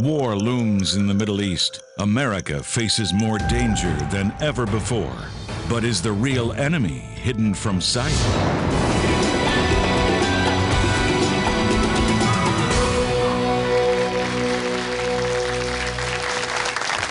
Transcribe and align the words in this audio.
War 0.00 0.34
looms 0.34 0.96
in 0.96 1.06
the 1.06 1.14
Middle 1.14 1.40
East. 1.40 1.80
America 2.00 2.60
faces 2.60 3.14
more 3.14 3.38
danger 3.38 3.94
than 4.10 4.34
ever 4.40 4.66
before. 4.66 5.16
But 5.70 5.84
is 5.84 6.02
the 6.02 6.10
real 6.10 6.52
enemy 6.54 6.98
hidden 6.98 7.54
from 7.54 7.80
sight? 7.80 8.10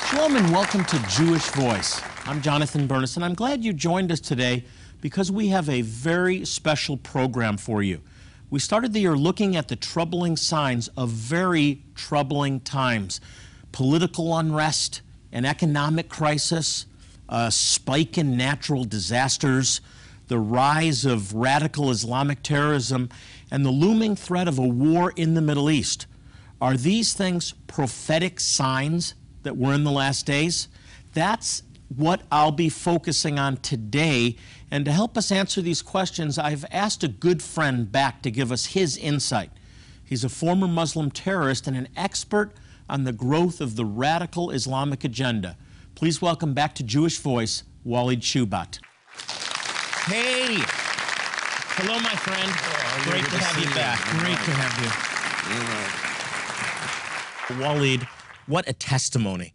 Shalom 0.10 0.36
and 0.36 0.52
welcome 0.52 0.84
to 0.84 1.02
Jewish 1.08 1.48
Voice. 1.52 2.02
I'm 2.26 2.42
Jonathan 2.42 2.92
and 2.92 3.24
I'm 3.24 3.34
glad 3.34 3.64
you 3.64 3.72
joined 3.72 4.12
us 4.12 4.20
today 4.20 4.66
because 5.00 5.32
we 5.32 5.48
have 5.48 5.70
a 5.70 5.84
very 5.84 6.44
special 6.44 6.98
program 6.98 7.56
for 7.56 7.82
you. 7.82 8.02
We 8.54 8.60
started 8.60 8.94
the 8.94 9.00
year 9.00 9.18
looking 9.18 9.56
at 9.56 9.68
the 9.68 9.76
troubling 9.76 10.38
signs 10.38 10.88
of 10.90 11.10
very 11.10 11.82
troubling 11.96 12.60
times 12.60 13.20
political 13.72 14.38
unrest, 14.38 15.02
an 15.32 15.44
economic 15.44 16.08
crisis, 16.08 16.86
a 17.28 17.50
spike 17.50 18.16
in 18.16 18.38
natural 18.38 18.84
disasters, 18.84 19.82
the 20.28 20.38
rise 20.38 21.04
of 21.04 21.34
radical 21.34 21.90
Islamic 21.90 22.44
terrorism, 22.44 23.10
and 23.50 23.66
the 23.66 23.72
looming 23.72 24.16
threat 24.16 24.48
of 24.48 24.60
a 24.60 24.68
war 24.68 25.14
in 25.16 25.34
the 25.34 25.42
Middle 25.42 25.72
East. 25.72 26.06
Are 26.62 26.78
these 26.78 27.14
things 27.14 27.56
prophetic 27.66 28.40
signs 28.40 29.16
that 29.42 29.58
we're 29.58 29.74
in 29.74 29.84
the 29.84 29.92
last 29.92 30.28
days? 30.28 30.68
That's 31.16 31.64
what 31.98 32.22
I'll 32.32 32.52
be 32.52 32.70
focusing 32.70 33.40
on 33.40 33.58
today. 33.58 34.36
And 34.72 34.86
to 34.86 34.92
help 34.92 35.18
us 35.18 35.32
answer 35.32 35.62
these 35.62 35.82
questions, 35.82 36.38
I've 36.38 36.66
asked 36.72 37.04
a 37.04 37.08
good 37.08 37.42
friend 37.42 37.92
back 37.92 38.22
to 38.24 38.32
give 38.32 38.52
us 38.52 38.68
his 38.68 38.98
insight. 38.98 39.52
He's 40.04 40.24
a 40.24 40.30
former 40.30 40.68
Muslim 40.68 41.12
terrorist 41.12 41.68
and 41.68 41.78
an 41.78 41.88
expert 41.96 42.54
on 42.90 43.04
the 43.04 43.14
growth 43.14 43.62
of 43.62 43.76
the 43.76 43.86
radical 43.86 44.52
Islamic 44.52 45.04
agenda. 45.04 45.58
Please 45.96 46.22
welcome 46.22 46.54
back 46.54 46.76
to 46.76 46.84
Jewish 46.84 47.18
Voice, 47.20 47.64
Walid 47.84 48.22
Shoebat. 48.22 48.80
Hey! 50.06 50.58
Hello, 51.76 51.98
my 52.00 52.16
friend. 52.16 52.52
Oh, 52.52 53.04
Great 53.10 53.26
to 53.26 53.38
have 53.38 53.58
you 53.58 53.74
back. 53.74 54.00
Great 54.20 54.38
to 54.38 54.52
have 54.52 54.78
you. 57.50 57.64
Walid, 57.64 58.08
what 58.48 58.68
a 58.68 58.74
testimony. 58.74 59.54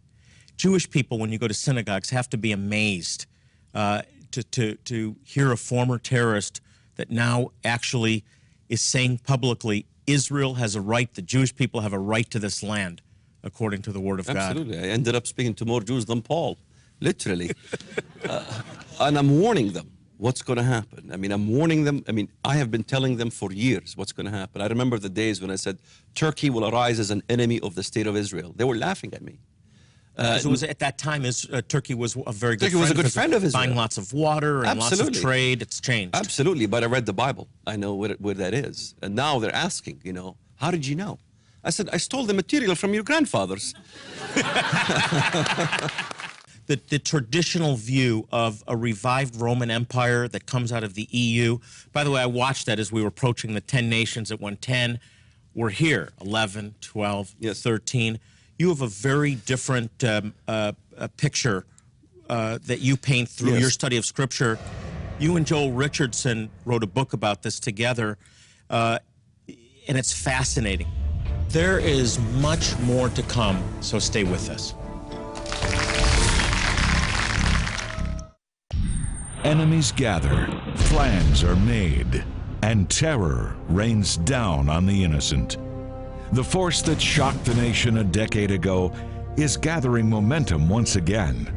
Jewish 0.59 0.89
people, 0.89 1.17
when 1.17 1.31
you 1.31 1.39
go 1.39 1.47
to 1.47 1.53
synagogues, 1.53 2.09
have 2.09 2.29
to 2.29 2.37
be 2.37 2.51
amazed 2.51 3.25
uh, 3.73 4.01
to, 4.31 4.43
to, 4.43 4.75
to 4.75 5.15
hear 5.23 5.53
a 5.53 5.57
former 5.57 5.97
terrorist 5.97 6.59
that 6.97 7.09
now 7.09 7.51
actually 7.63 8.25
is 8.67 8.81
saying 8.81 9.19
publicly 9.19 9.85
Israel 10.05 10.55
has 10.55 10.75
a 10.75 10.81
right, 10.81 11.11
the 11.13 11.21
Jewish 11.21 11.55
people 11.55 11.79
have 11.79 11.93
a 11.93 11.97
right 11.97 12.29
to 12.31 12.39
this 12.39 12.61
land, 12.61 13.01
according 13.41 13.83
to 13.83 13.93
the 13.93 14.01
Word 14.01 14.19
of 14.19 14.27
God. 14.27 14.35
Absolutely. 14.35 14.77
I 14.77 14.81
ended 14.81 15.15
up 15.15 15.25
speaking 15.25 15.53
to 15.55 15.65
more 15.65 15.79
Jews 15.79 16.05
than 16.05 16.21
Paul, 16.21 16.57
literally. 16.99 17.51
uh, 18.29 18.43
and 18.99 19.17
I'm 19.17 19.39
warning 19.39 19.71
them 19.71 19.89
what's 20.17 20.41
going 20.41 20.57
to 20.57 20.63
happen. 20.63 21.09
I 21.13 21.15
mean, 21.15 21.31
I'm 21.31 21.47
warning 21.47 21.85
them. 21.85 22.03
I 22.09 22.11
mean, 22.11 22.27
I 22.43 22.55
have 22.57 22.69
been 22.69 22.83
telling 22.83 23.15
them 23.15 23.29
for 23.29 23.53
years 23.53 23.95
what's 23.95 24.11
going 24.11 24.25
to 24.25 24.37
happen. 24.37 24.61
I 24.61 24.67
remember 24.67 24.99
the 24.99 25.09
days 25.09 25.41
when 25.41 25.51
I 25.51 25.55
said 25.55 25.79
Turkey 26.15 26.49
will 26.49 26.67
arise 26.67 26.99
as 26.99 27.11
an 27.11 27.23
enemy 27.29 27.61
of 27.61 27.75
the 27.75 27.83
state 27.83 28.07
of 28.07 28.17
Israel. 28.17 28.51
They 28.57 28.65
were 28.65 28.75
laughing 28.75 29.13
at 29.13 29.21
me. 29.21 29.39
Because 30.19 30.45
it 30.45 30.49
was 30.49 30.63
at 30.63 30.79
that 30.79 30.97
time, 30.97 31.23
is, 31.23 31.47
uh, 31.51 31.61
Turkey 31.67 31.93
was 31.93 32.17
a 32.27 32.33
very 32.33 32.55
good 32.55 32.65
Turkey 32.65 32.71
friend 32.71 32.81
was 32.81 32.91
a 32.91 32.95
good 32.95 33.11
friend 33.11 33.33
of 33.33 33.43
Israel. 33.43 33.63
Buying 33.63 33.75
lots 33.75 33.97
of 33.97 34.11
water 34.11 34.65
and 34.65 34.79
lots 34.79 34.99
of 34.99 35.11
trade. 35.13 35.61
It's 35.61 35.79
changed. 35.79 36.15
Absolutely, 36.15 36.65
but 36.65 36.83
I 36.83 36.87
read 36.87 37.05
the 37.05 37.13
Bible. 37.13 37.47
I 37.65 37.77
know 37.77 37.95
where, 37.95 38.15
where 38.19 38.35
that 38.35 38.53
is. 38.53 38.95
And 39.01 39.15
now 39.15 39.39
they're 39.39 39.55
asking, 39.55 40.01
you 40.03 40.13
know, 40.13 40.35
how 40.57 40.71
did 40.71 40.85
you 40.85 40.95
know? 40.95 41.19
I 41.63 41.71
said, 41.71 41.89
I 41.91 41.97
stole 41.97 42.25
the 42.25 42.33
material 42.33 42.75
from 42.75 42.93
your 42.93 43.03
grandfathers. 43.03 43.73
the, 44.35 45.91
the 46.89 46.99
traditional 46.99 47.75
view 47.75 48.27
of 48.31 48.63
a 48.67 48.77
revived 48.77 49.35
Roman 49.35 49.71
Empire 49.71 50.27
that 50.27 50.45
comes 50.45 50.71
out 50.71 50.83
of 50.83 50.93
the 50.93 51.07
EU. 51.11 51.57
By 51.91 52.03
the 52.03 52.11
way, 52.11 52.21
I 52.21 52.27
watched 52.27 52.65
that 52.67 52.79
as 52.79 52.91
we 52.91 53.01
were 53.01 53.07
approaching 53.07 53.53
the 53.53 53.61
10 53.61 53.89
nations 53.89 54.31
at 54.31 54.39
110. 54.39 54.99
We're 55.53 55.69
here, 55.69 56.09
11, 56.21 56.75
12, 56.79 57.35
Yes. 57.39 57.61
13. 57.61 58.19
You 58.59 58.67
have 58.67 58.81
a 58.81 58.87
very 58.87 59.35
different 59.35 60.03
um, 60.03 60.33
uh, 60.45 60.73
uh, 60.97 61.07
picture 61.15 61.65
uh, 62.29 62.59
that 62.65 62.81
you 62.81 62.97
paint 62.97 63.29
through 63.29 63.53
Yes. 63.53 63.61
your 63.61 63.69
study 63.69 63.95
of 63.95 64.05
Scripture. 64.05 64.59
You 65.17 65.37
and 65.37 65.47
Joel 65.47 65.71
Richardson 65.71 66.49
wrote 66.65 66.83
a 66.83 66.87
book 66.87 67.13
about 67.13 67.41
this 67.41 67.57
together, 67.61 68.17
uh, 68.69 68.99
and 69.87 69.97
it's 69.97 70.11
fascinating. 70.13 70.87
There 71.47 71.79
is 71.79 72.19
much 72.41 72.77
more 72.79 73.07
to 73.07 73.23
come, 73.23 73.63
so 73.79 73.97
stay 73.97 74.25
with 74.25 74.49
us. 74.49 74.73
Enemies 79.45 79.93
gather, 79.93 80.47
plans 80.75 81.45
are 81.45 81.55
made, 81.55 82.25
and 82.61 82.89
terror 82.89 83.55
rains 83.69 84.17
down 84.17 84.67
on 84.67 84.85
the 84.85 85.01
innocent. 85.05 85.55
The 86.31 86.43
force 86.43 86.83
that 86.83 87.01
shocked 87.01 87.45
the 87.45 87.55
nation 87.55 87.97
a 87.97 88.03
decade 88.03 88.51
ago 88.51 88.93
is 89.35 89.57
gathering 89.57 90.07
momentum 90.07 90.69
once 90.69 90.95
again. 90.95 91.51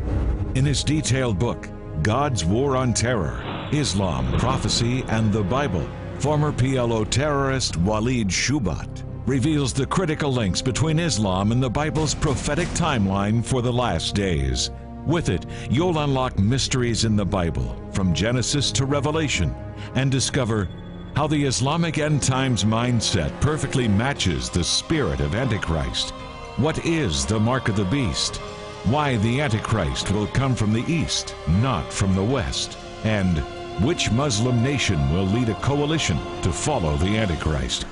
In 0.55 0.65
his 0.65 0.83
detailed 0.83 1.39
book, 1.39 1.69
God's 2.03 2.45
War 2.45 2.77
on 2.77 2.95
Terror 2.95 3.43
Islam, 3.73 4.31
Prophecy, 4.39 5.05
and 5.09 5.33
the 5.33 5.43
Bible, 5.43 5.87
former 6.19 6.53
PLO 6.53 7.09
terrorist 7.09 7.77
Walid 7.79 8.29
Shoebat 8.29 9.03
reveals 9.27 9.73
the 9.73 9.87
critical 9.87 10.33
links 10.33 10.63
between 10.63 10.99
Islam 10.99 11.53
and 11.53 11.63
the 11.63 11.71
Bible's 11.71 12.15
prophetic 12.15 12.69
timeline 12.69 13.45
for 13.45 13.63
the 13.63 13.73
last 13.73 14.15
days. 14.15 14.71
With 15.07 15.29
it, 15.29 15.47
you'll 15.71 15.99
unlock 15.99 16.39
mysteries 16.39 17.05
in 17.05 17.17
the 17.17 17.25
Bible, 17.25 17.77
from 17.93 18.15
Genesis 18.15 18.71
to 18.73 18.85
Revelation, 18.85 19.55
and 19.95 20.11
discover 20.11 20.69
how 21.15 21.27
the 21.27 21.45
Islamic 21.45 21.99
end 21.99 22.23
times 22.23 22.65
mindset 22.65 23.39
perfectly 23.41 23.87
matches 23.87 24.49
the 24.49 24.65
spirit 24.65 25.21
of 25.21 25.35
Antichrist. 25.35 26.11
What 26.57 26.85
is 26.87 27.27
the 27.27 27.39
mark 27.39 27.69
of 27.69 27.77
the 27.77 27.85
beast? 27.85 28.37
Why 28.85 29.17
the 29.19 29.41
Antichrist 29.41 30.11
will 30.11 30.27
come 30.29 30.55
from 30.55 30.73
the 30.73 30.85
east, 30.91 31.35
not 31.61 31.93
from 31.93 32.15
the 32.15 32.25
west, 32.25 32.79
and 33.05 33.39
which 33.85 34.11
Muslim 34.11 34.63
nation 34.63 35.13
will 35.13 35.25
lead 35.25 35.51
a 35.51 35.55
coalition 35.57 36.19
to 36.43 36.53
follow 36.53 36.97
the 36.97 37.19
Antichrist. 37.19 37.87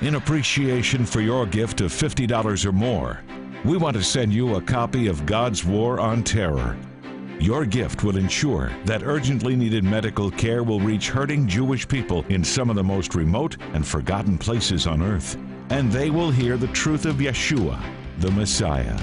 In 0.00 0.14
appreciation 0.14 1.04
for 1.04 1.20
your 1.20 1.46
gift 1.46 1.80
of 1.80 1.92
$50 1.92 2.64
or 2.64 2.72
more, 2.72 3.20
we 3.64 3.76
want 3.76 3.96
to 3.96 4.02
send 4.02 4.32
you 4.32 4.54
a 4.54 4.62
copy 4.62 5.06
of 5.08 5.26
God's 5.26 5.64
War 5.64 6.00
on 6.00 6.22
Terror. 6.22 6.76
Your 7.42 7.66
gift 7.66 8.04
will 8.04 8.18
ensure 8.18 8.70
that 8.84 9.02
urgently 9.02 9.56
needed 9.56 9.82
medical 9.82 10.30
care 10.30 10.62
will 10.62 10.78
reach 10.78 11.08
hurting 11.08 11.48
Jewish 11.48 11.88
people 11.88 12.24
in 12.28 12.44
some 12.44 12.70
of 12.70 12.76
the 12.76 12.84
most 12.84 13.16
remote 13.16 13.56
and 13.74 13.84
forgotten 13.84 14.38
places 14.38 14.86
on 14.86 15.02
earth, 15.02 15.36
and 15.70 15.90
they 15.90 16.08
will 16.08 16.30
hear 16.30 16.56
the 16.56 16.68
truth 16.68 17.04
of 17.04 17.16
Yeshua, 17.16 17.82
the 18.18 18.30
Messiah. 18.30 18.96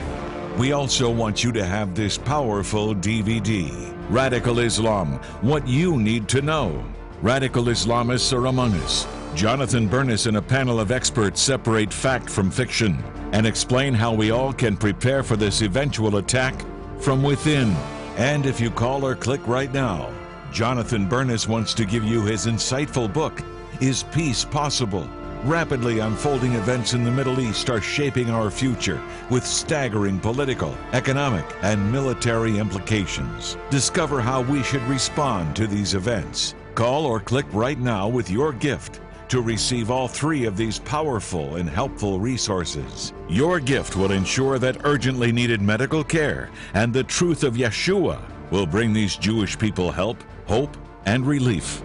We 0.57 0.71
also 0.71 1.11
want 1.11 1.43
you 1.43 1.51
to 1.51 1.65
have 1.65 1.95
this 1.95 2.17
powerful 2.17 2.95
DVD 2.95 3.93
Radical 4.09 4.59
Islam 4.59 5.19
What 5.41 5.67
You 5.67 5.97
Need 5.97 6.29
to 6.29 6.41
Know. 6.41 6.81
Radical 7.21 7.65
Islamists 7.65 8.31
are 8.31 8.45
among 8.45 8.73
us. 8.75 9.05
Jonathan 9.35 9.89
Bernis 9.89 10.27
and 10.27 10.37
a 10.37 10.41
panel 10.41 10.79
of 10.79 10.91
experts 10.91 11.41
separate 11.41 11.91
fact 11.91 12.29
from 12.29 12.49
fiction 12.49 13.03
and 13.33 13.45
explain 13.45 13.93
how 13.93 14.13
we 14.13 14.31
all 14.31 14.53
can 14.53 14.77
prepare 14.77 15.23
for 15.23 15.35
this 15.35 15.61
eventual 15.61 16.15
attack 16.15 16.55
from 17.01 17.21
within. 17.21 17.75
And 18.19 18.45
if 18.45 18.59
you 18.59 18.69
call 18.69 19.05
or 19.05 19.15
click 19.15 19.39
right 19.47 19.73
now, 19.73 20.11
Jonathan 20.51 21.07
Bernis 21.07 21.47
wants 21.47 21.73
to 21.75 21.85
give 21.85 22.03
you 22.03 22.21
his 22.21 22.47
insightful 22.47 23.11
book, 23.11 23.41
Is 23.79 24.03
Peace 24.11 24.43
Possible? 24.43 25.07
Rapidly 25.45 25.99
unfolding 25.99 26.55
events 26.55 26.93
in 26.93 27.05
the 27.05 27.11
Middle 27.11 27.39
East 27.39 27.69
are 27.69 27.79
shaping 27.79 28.29
our 28.29 28.51
future 28.51 29.01
with 29.29 29.45
staggering 29.45 30.19
political, 30.19 30.75
economic, 30.91 31.45
and 31.61 31.89
military 31.89 32.57
implications. 32.57 33.55
Discover 33.69 34.19
how 34.19 34.41
we 34.41 34.63
should 34.63 34.83
respond 34.83 35.55
to 35.55 35.65
these 35.65 35.93
events. 35.93 36.55
Call 36.75 37.05
or 37.05 37.21
click 37.21 37.45
right 37.53 37.79
now 37.79 38.09
with 38.09 38.29
your 38.29 38.51
gift 38.51 38.99
to 39.29 39.41
receive 39.41 39.89
all 39.89 40.07
three 40.07 40.45
of 40.45 40.57
these 40.57 40.79
powerful 40.79 41.55
and 41.55 41.69
helpful 41.69 42.19
resources. 42.19 43.13
Your 43.27 43.59
gift 43.59 43.95
will 43.95 44.11
ensure 44.11 44.59
that 44.59 44.85
urgently 44.85 45.31
needed 45.31 45.61
medical 45.61 46.03
care 46.03 46.49
and 46.73 46.93
the 46.93 47.03
truth 47.03 47.43
of 47.43 47.53
Yeshua 47.53 48.21
will 48.51 48.65
bring 48.65 48.91
these 48.91 49.15
Jewish 49.15 49.57
people 49.57 49.91
help, 49.91 50.23
hope, 50.47 50.75
and 51.05 51.25
relief. 51.25 51.81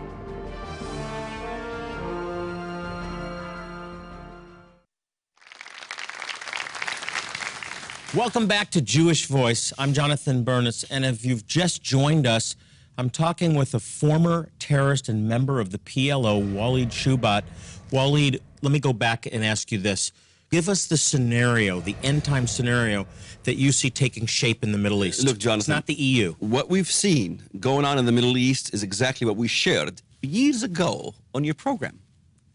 Welcome 8.15 8.47
back 8.47 8.71
to 8.71 8.81
Jewish 8.81 9.27
Voice. 9.27 9.73
I'm 9.77 9.93
Jonathan 9.93 10.45
Bernis, 10.45 10.85
and 10.85 11.05
if 11.05 11.25
you've 11.25 11.47
just 11.49 11.83
joined 11.83 12.29
us, 12.29 12.55
I'm 12.97 13.11
talking 13.11 13.55
with 13.55 13.75
a 13.75 13.81
former 13.81 14.51
terrorist 14.61 15.09
and 15.09 15.29
member 15.29 15.59
of 15.59 15.71
the 15.71 15.79
PLO, 15.79 16.55
Walid 16.55 16.91
Shoebat. 16.91 17.43
Walid, 17.91 18.41
let 18.63 18.71
me 18.71 18.79
go 18.79 18.93
back 18.93 19.27
and 19.27 19.45
ask 19.45 19.73
you 19.73 19.79
this. 19.79 20.13
Give 20.53 20.69
us 20.69 20.87
the 20.87 20.97
scenario, 20.97 21.81
the 21.81 21.97
end 22.05 22.25
time 22.25 22.47
scenario 22.47 23.07
that 23.43 23.57
you 23.57 23.73
see 23.73 23.91
taking 23.91 24.27
shape 24.27 24.63
in 24.63 24.71
the 24.71 24.79
Middle 24.79 25.05
East. 25.05 25.25
Look, 25.25 25.39
Jonathan. 25.39 25.59
It's 25.61 25.69
not 25.69 25.87
the 25.87 25.95
EU. 25.95 26.35
What 26.39 26.71
we've 26.71 26.91
seen 26.91 27.43
going 27.59 27.85
on 27.85 27.99
in 27.99 28.05
the 28.05 28.13
Middle 28.13 28.37
East 28.37 28.73
is 28.73 28.85
exactly 28.85 29.27
what 29.27 29.37
we 29.37 29.49
shared 29.49 30.01
years 30.23 30.63
ago 30.63 31.15
on 31.35 31.43
your 31.43 31.55
program. 31.55 31.99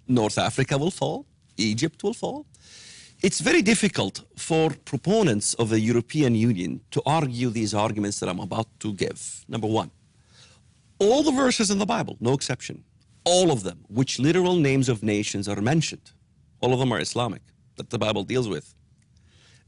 North 0.07 0.37
Africa 0.37 0.77
will 0.77 0.91
fall, 0.91 1.25
Egypt 1.57 2.01
will 2.01 2.13
fall. 2.13 2.45
It's 3.21 3.41
very 3.41 3.61
difficult 3.61 4.23
for 4.37 4.69
proponents 4.85 5.53
of 5.55 5.67
the 5.67 5.81
European 5.81 6.35
Union 6.35 6.79
to 6.91 7.01
argue 7.05 7.49
these 7.49 7.73
arguments 7.73 8.21
that 8.21 8.29
I'm 8.29 8.39
about 8.39 8.67
to 8.79 8.93
give. 8.93 9.43
Number 9.49 9.67
one, 9.67 9.91
all 10.99 11.23
the 11.23 11.31
verses 11.31 11.71
in 11.71 11.79
the 11.79 11.85
Bible, 11.85 12.17
no 12.19 12.33
exception, 12.33 12.83
all 13.23 13.51
of 13.51 13.63
them, 13.63 13.85
which 13.87 14.19
literal 14.19 14.55
names 14.55 14.89
of 14.89 15.03
nations 15.03 15.47
are 15.47 15.61
mentioned, 15.61 16.11
all 16.61 16.73
of 16.73 16.79
them 16.79 16.91
are 16.91 16.99
Islamic, 16.99 17.41
that 17.77 17.89
the 17.89 17.97
Bible 17.97 18.23
deals 18.23 18.47
with. 18.47 18.75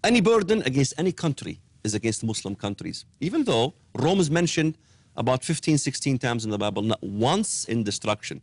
Any 0.04 0.22
burden 0.22 0.62
against 0.63 0.94
any 0.98 1.12
country 1.12 1.60
is 1.83 1.94
against 1.94 2.24
Muslim 2.24 2.56
countries, 2.56 3.06
even 3.19 3.44
though 3.44 3.74
Rome 3.95 4.19
is 4.19 4.30
mentioned 4.30 4.78
about 5.16 5.44
15, 5.44 5.78
16 5.78 6.18
times 6.18 6.45
in 6.45 6.51
the 6.51 6.57
Bible, 6.57 6.81
not 6.81 7.01
once 7.04 7.66
in 7.66 7.84
destruction. 7.84 8.42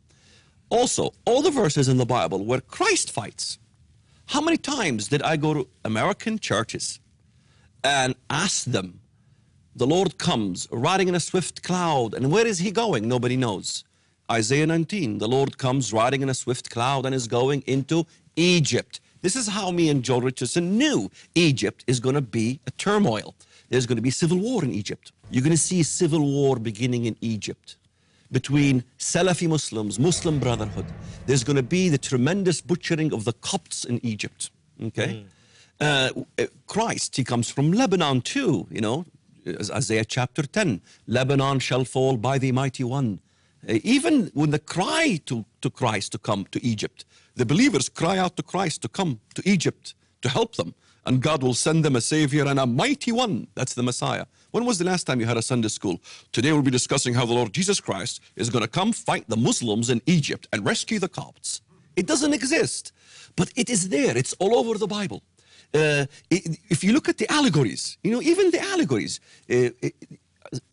Also, 0.71 1.13
all 1.25 1.43
the 1.43 1.51
verses 1.51 1.89
in 1.89 1.97
the 1.97 2.07
Bible 2.07 2.45
where 2.45 2.61
Christ 2.61 3.11
fights. 3.11 3.59
How 4.27 4.41
many 4.41 4.59
times 4.59 5.09
did 5.09 5.23
I 5.23 5.37
go 5.37 5.55
to 5.55 5.69
American 5.85 6.39
churches 6.39 7.01
and 7.83 8.15
ask 8.29 8.65
them, 8.65 9.01
the 9.79 9.87
Lord 9.87 10.19
comes 10.19 10.67
riding 10.73 11.07
in 11.09 11.15
a 11.15 11.21
swift 11.21 11.63
cloud, 11.63 12.13
and 12.13 12.33
where 12.33 12.47
is 12.47 12.59
he 12.59 12.73
going? 12.73 13.07
Nobody 13.07 13.37
knows. 13.37 13.85
Isaiah 14.31 14.67
19, 14.67 15.19
the 15.19 15.29
Lord 15.29 15.57
comes 15.57 15.93
riding 15.93 16.21
in 16.21 16.29
a 16.29 16.35
swift 16.35 16.69
cloud 16.69 17.07
and 17.07 17.15
is 17.15 17.29
going 17.29 17.63
into 17.67 18.05
Egypt. 18.35 19.01
This 19.23 19.37
is 19.37 19.47
how 19.47 19.71
me 19.71 19.89
and 19.89 20.03
Joe 20.03 20.19
Richardson 20.19 20.77
knew 20.77 21.11
Egypt 21.37 21.85
is 21.87 22.01
going 22.01 22.17
to 22.17 22.21
be 22.21 22.59
a 22.67 22.73
turmoil. 22.73 23.37
There's 23.69 23.87
going 23.87 23.97
to 23.97 24.03
be 24.03 24.11
civil 24.11 24.39
war 24.39 24.65
in 24.65 24.73
Egypt. 24.73 25.13
You're 25.31 25.45
going 25.45 25.53
to 25.53 25.57
see 25.57 25.83
civil 25.85 26.21
war 26.21 26.59
beginning 26.59 27.05
in 27.05 27.17
Egypt 27.21 27.77
between 28.33 28.83
Salafi 28.99 29.49
Muslims, 29.49 29.99
Muslim 29.99 30.41
Brotherhood. 30.41 30.87
There's 31.27 31.45
going 31.45 31.57
to 31.57 31.63
be 31.63 31.89
the 31.89 31.99
tremendous 31.99 32.61
butchering 32.61 33.13
of 33.13 33.25
the 33.25 33.33
Copts 33.35 33.85
in 33.85 34.05
Egypt. 34.05 34.51
Okay? 34.83 35.25
Uh, 35.81 36.11
Christ, 36.67 37.17
he 37.17 37.23
comes 37.23 37.49
from 37.49 37.73
Lebanon 37.73 38.21
too, 38.21 38.67
you 38.71 38.81
know, 38.81 39.07
Isaiah 39.71 40.05
chapter 40.05 40.43
10. 40.43 40.81
Lebanon 41.07 41.59
shall 41.59 41.85
fall 41.85 42.17
by 42.17 42.39
the 42.39 42.53
mighty 42.53 42.85
one. 42.85 43.21
Uh, 43.69 43.79
even 43.83 44.31
when 44.35 44.51
the 44.51 44.59
cry 44.59 45.21
to, 45.27 45.45
to 45.61 45.71
Christ 45.71 46.13
to 46.13 46.19
come 46.19 46.47
to 46.53 46.65
Egypt, 46.65 47.05
the 47.35 47.47
believers 47.47 47.89
cry 47.89 48.19
out 48.19 48.37
to 48.37 48.43
Christ 48.43 48.83
to 48.83 48.89
come 48.89 49.21
to 49.35 49.43
Egypt 49.49 49.95
to 50.23 50.29
help 50.29 50.57
them. 50.57 50.75
And 51.07 51.23
God 51.23 51.43
will 51.43 51.55
send 51.55 51.85
them 51.85 51.97
a 51.97 52.01
savior 52.01 52.47
and 52.47 52.61
a 52.61 52.67
mighty 52.67 53.13
one. 53.13 53.49
That's 53.55 53.75
the 53.75 53.83
Messiah. 53.83 54.27
When 54.51 54.65
was 54.65 54.79
the 54.79 54.85
last 54.85 55.05
time 55.05 55.21
you 55.21 55.27
had 55.27 55.37
a 55.37 55.43
Sunday 55.43 55.69
school? 55.69 56.01
Today 56.33 56.53
we'll 56.53 56.63
be 56.63 56.71
discussing 56.71 57.15
how 57.15 57.25
the 57.25 57.33
Lord 57.33 57.53
Jesus 57.53 57.81
Christ 57.81 58.21
is 58.37 58.51
going 58.51 58.63
to 58.63 58.69
come 58.69 58.93
fight 58.93 59.25
the 59.29 59.37
Muslims 59.37 59.89
in 59.91 60.03
Egypt 60.07 60.49
and 60.53 60.65
rescue 60.65 60.99
the 60.99 61.09
Copts. 61.09 61.63
It 61.97 62.07
doesn't 62.07 62.35
exist, 62.35 62.93
but 63.37 63.53
it 63.57 63.71
is 63.71 63.89
there. 63.89 64.17
It's 64.17 64.35
all 64.35 64.55
over 64.57 64.79
the 64.79 64.87
Bible. 64.87 65.23
Uh, 65.75 66.07
if 66.31 66.83
you 66.83 66.93
look 66.93 67.09
at 67.09 67.19
the 67.19 67.31
allegories, 67.31 67.99
you 68.03 68.11
know, 68.11 68.23
even 68.23 68.51
the 68.51 68.61
allegories, 68.61 69.21
uh, 69.51 69.71
it- 69.83 69.95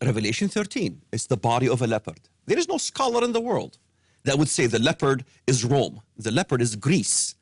Revelation 0.02 0.48
13, 0.48 1.02
it's 1.12 1.26
the 1.26 1.36
body 1.36 1.68
of 1.68 1.82
a 1.82 1.86
leopard. 1.86 2.18
There 2.46 2.58
is 2.58 2.66
no 2.68 2.78
scholar 2.78 3.22
in 3.24 3.32
the 3.32 3.40
world 3.40 3.78
that 4.24 4.38
would 4.38 4.48
say 4.48 4.66
the 4.66 4.78
leopard 4.78 5.24
is 5.46 5.64
Rome, 5.64 6.00
the 6.16 6.30
leopard 6.30 6.62
is 6.62 6.76
Greece. 6.76 7.34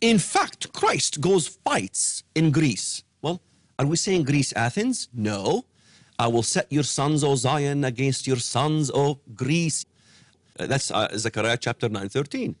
In 0.00 0.18
fact, 0.18 0.72
Christ 0.72 1.20
goes 1.20 1.46
fights 1.46 2.24
in 2.34 2.50
Greece. 2.50 3.04
Well, 3.22 3.40
are 3.78 3.86
we 3.86 3.96
saying 3.96 4.24
Greece, 4.24 4.52
Athens? 4.54 5.08
No. 5.14 5.64
I 6.18 6.26
will 6.28 6.42
set 6.42 6.66
your 6.72 6.82
sons, 6.82 7.22
O 7.22 7.34
Zion, 7.36 7.84
against 7.84 8.26
your 8.26 8.38
sons, 8.38 8.90
O 8.90 9.20
Greece. 9.34 9.84
Uh, 10.58 10.66
that's 10.66 10.90
uh, 10.90 11.08
Zechariah 11.16 11.58
chapter 11.58 11.88
9, 11.88 12.08
13. 12.08 12.56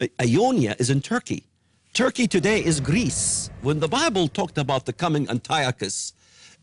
Uh, 0.00 0.06
Ionia 0.20 0.76
is 0.78 0.88
in 0.88 1.00
Turkey. 1.02 1.46
Turkey 1.92 2.26
today 2.26 2.64
is 2.64 2.80
Greece. 2.80 3.50
When 3.60 3.78
the 3.78 3.86
Bible 3.86 4.26
talked 4.26 4.56
about 4.56 4.86
the 4.86 4.94
coming 4.94 5.28
Antiochus, 5.28 6.14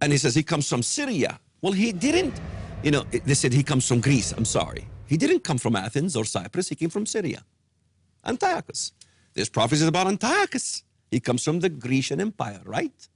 and 0.01 0.11
he 0.11 0.17
says 0.17 0.33
he 0.33 0.41
comes 0.41 0.67
from 0.67 0.81
Syria. 0.81 1.39
Well, 1.61 1.71
he 1.71 1.91
didn't. 1.91 2.33
You 2.81 2.89
know, 2.89 3.03
they 3.03 3.35
said 3.35 3.53
he 3.53 3.61
comes 3.61 3.87
from 3.87 4.01
Greece. 4.01 4.31
I'm 4.31 4.45
sorry. 4.45 4.87
He 5.05 5.17
didn't 5.17 5.43
come 5.43 5.59
from 5.59 5.75
Athens 5.75 6.15
or 6.15 6.25
Cyprus. 6.25 6.69
He 6.69 6.75
came 6.75 6.89
from 6.89 7.05
Syria. 7.05 7.43
Antiochus. 8.25 8.91
There's 9.35 9.49
prophecies 9.49 9.87
about 9.87 10.07
Antiochus. 10.07 10.83
He 11.11 11.19
comes 11.19 11.43
from 11.43 11.59
the 11.59 11.69
Grecian 11.69 12.19
Empire, 12.19 12.61
right? 12.65 13.07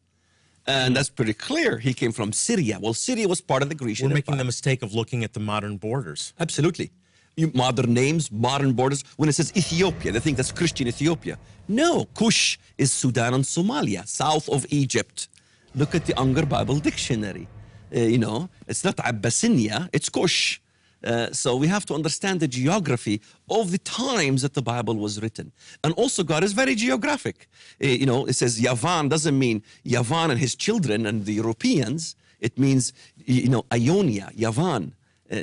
And 0.67 0.95
that's 0.95 1.09
pretty 1.09 1.33
clear. 1.33 1.79
He 1.79 1.95
came 1.95 2.11
from 2.11 2.31
Syria. 2.31 2.77
Well, 2.79 2.93
Syria 2.93 3.27
was 3.27 3.41
part 3.41 3.63
of 3.63 3.69
the 3.69 3.75
Grecian 3.75 4.05
Empire. 4.05 4.13
We're 4.13 4.17
making 4.17 4.33
Empire. 4.33 4.43
the 4.43 4.45
mistake 4.45 4.83
of 4.83 4.93
looking 4.93 5.23
at 5.23 5.33
the 5.33 5.39
modern 5.39 5.77
borders. 5.77 6.33
Absolutely. 6.39 6.91
You, 7.35 7.51
modern 7.55 7.91
names, 7.91 8.31
modern 8.31 8.73
borders. 8.73 9.03
When 9.17 9.29
it 9.29 9.33
says 9.33 9.51
Ethiopia, 9.57 10.11
they 10.11 10.19
think 10.19 10.37
that's 10.37 10.51
Christian 10.51 10.87
Ethiopia. 10.87 11.39
No, 11.67 12.05
Kush 12.13 12.57
is 12.77 12.91
Sudan 12.91 13.33
and 13.33 13.43
Somalia, 13.43 14.07
south 14.07 14.49
of 14.49 14.65
Egypt. 14.69 15.29
Look 15.75 15.95
at 15.95 16.05
the 16.05 16.19
Unger 16.19 16.45
Bible 16.45 16.79
Dictionary. 16.79 17.47
Uh, 17.95 17.99
you 17.99 18.17
know, 18.17 18.49
it's 18.67 18.83
not 18.83 18.99
Abyssinia, 18.99 19.89
it's 19.93 20.09
Kush. 20.09 20.59
Uh, 21.03 21.31
so 21.31 21.55
we 21.55 21.67
have 21.67 21.85
to 21.85 21.93
understand 21.93 22.39
the 22.39 22.47
geography 22.47 23.21
of 23.49 23.71
the 23.71 23.77
times 23.79 24.41
that 24.41 24.53
the 24.53 24.61
Bible 24.61 24.95
was 24.95 25.21
written. 25.21 25.51
And 25.83 25.93
also, 25.95 26.23
God 26.23 26.43
is 26.43 26.53
very 26.53 26.75
geographic. 26.75 27.49
Uh, 27.83 27.87
you 27.87 28.05
know, 28.05 28.25
it 28.25 28.33
says 28.33 28.59
Yavan 28.59 29.09
doesn't 29.09 29.37
mean 29.37 29.63
Yavan 29.85 30.31
and 30.31 30.39
his 30.39 30.55
children 30.55 31.05
and 31.05 31.25
the 31.25 31.33
Europeans. 31.33 32.15
It 32.39 32.57
means, 32.57 32.93
you 33.25 33.49
know, 33.49 33.65
Ionia, 33.73 34.31
Yavan, 34.37 34.93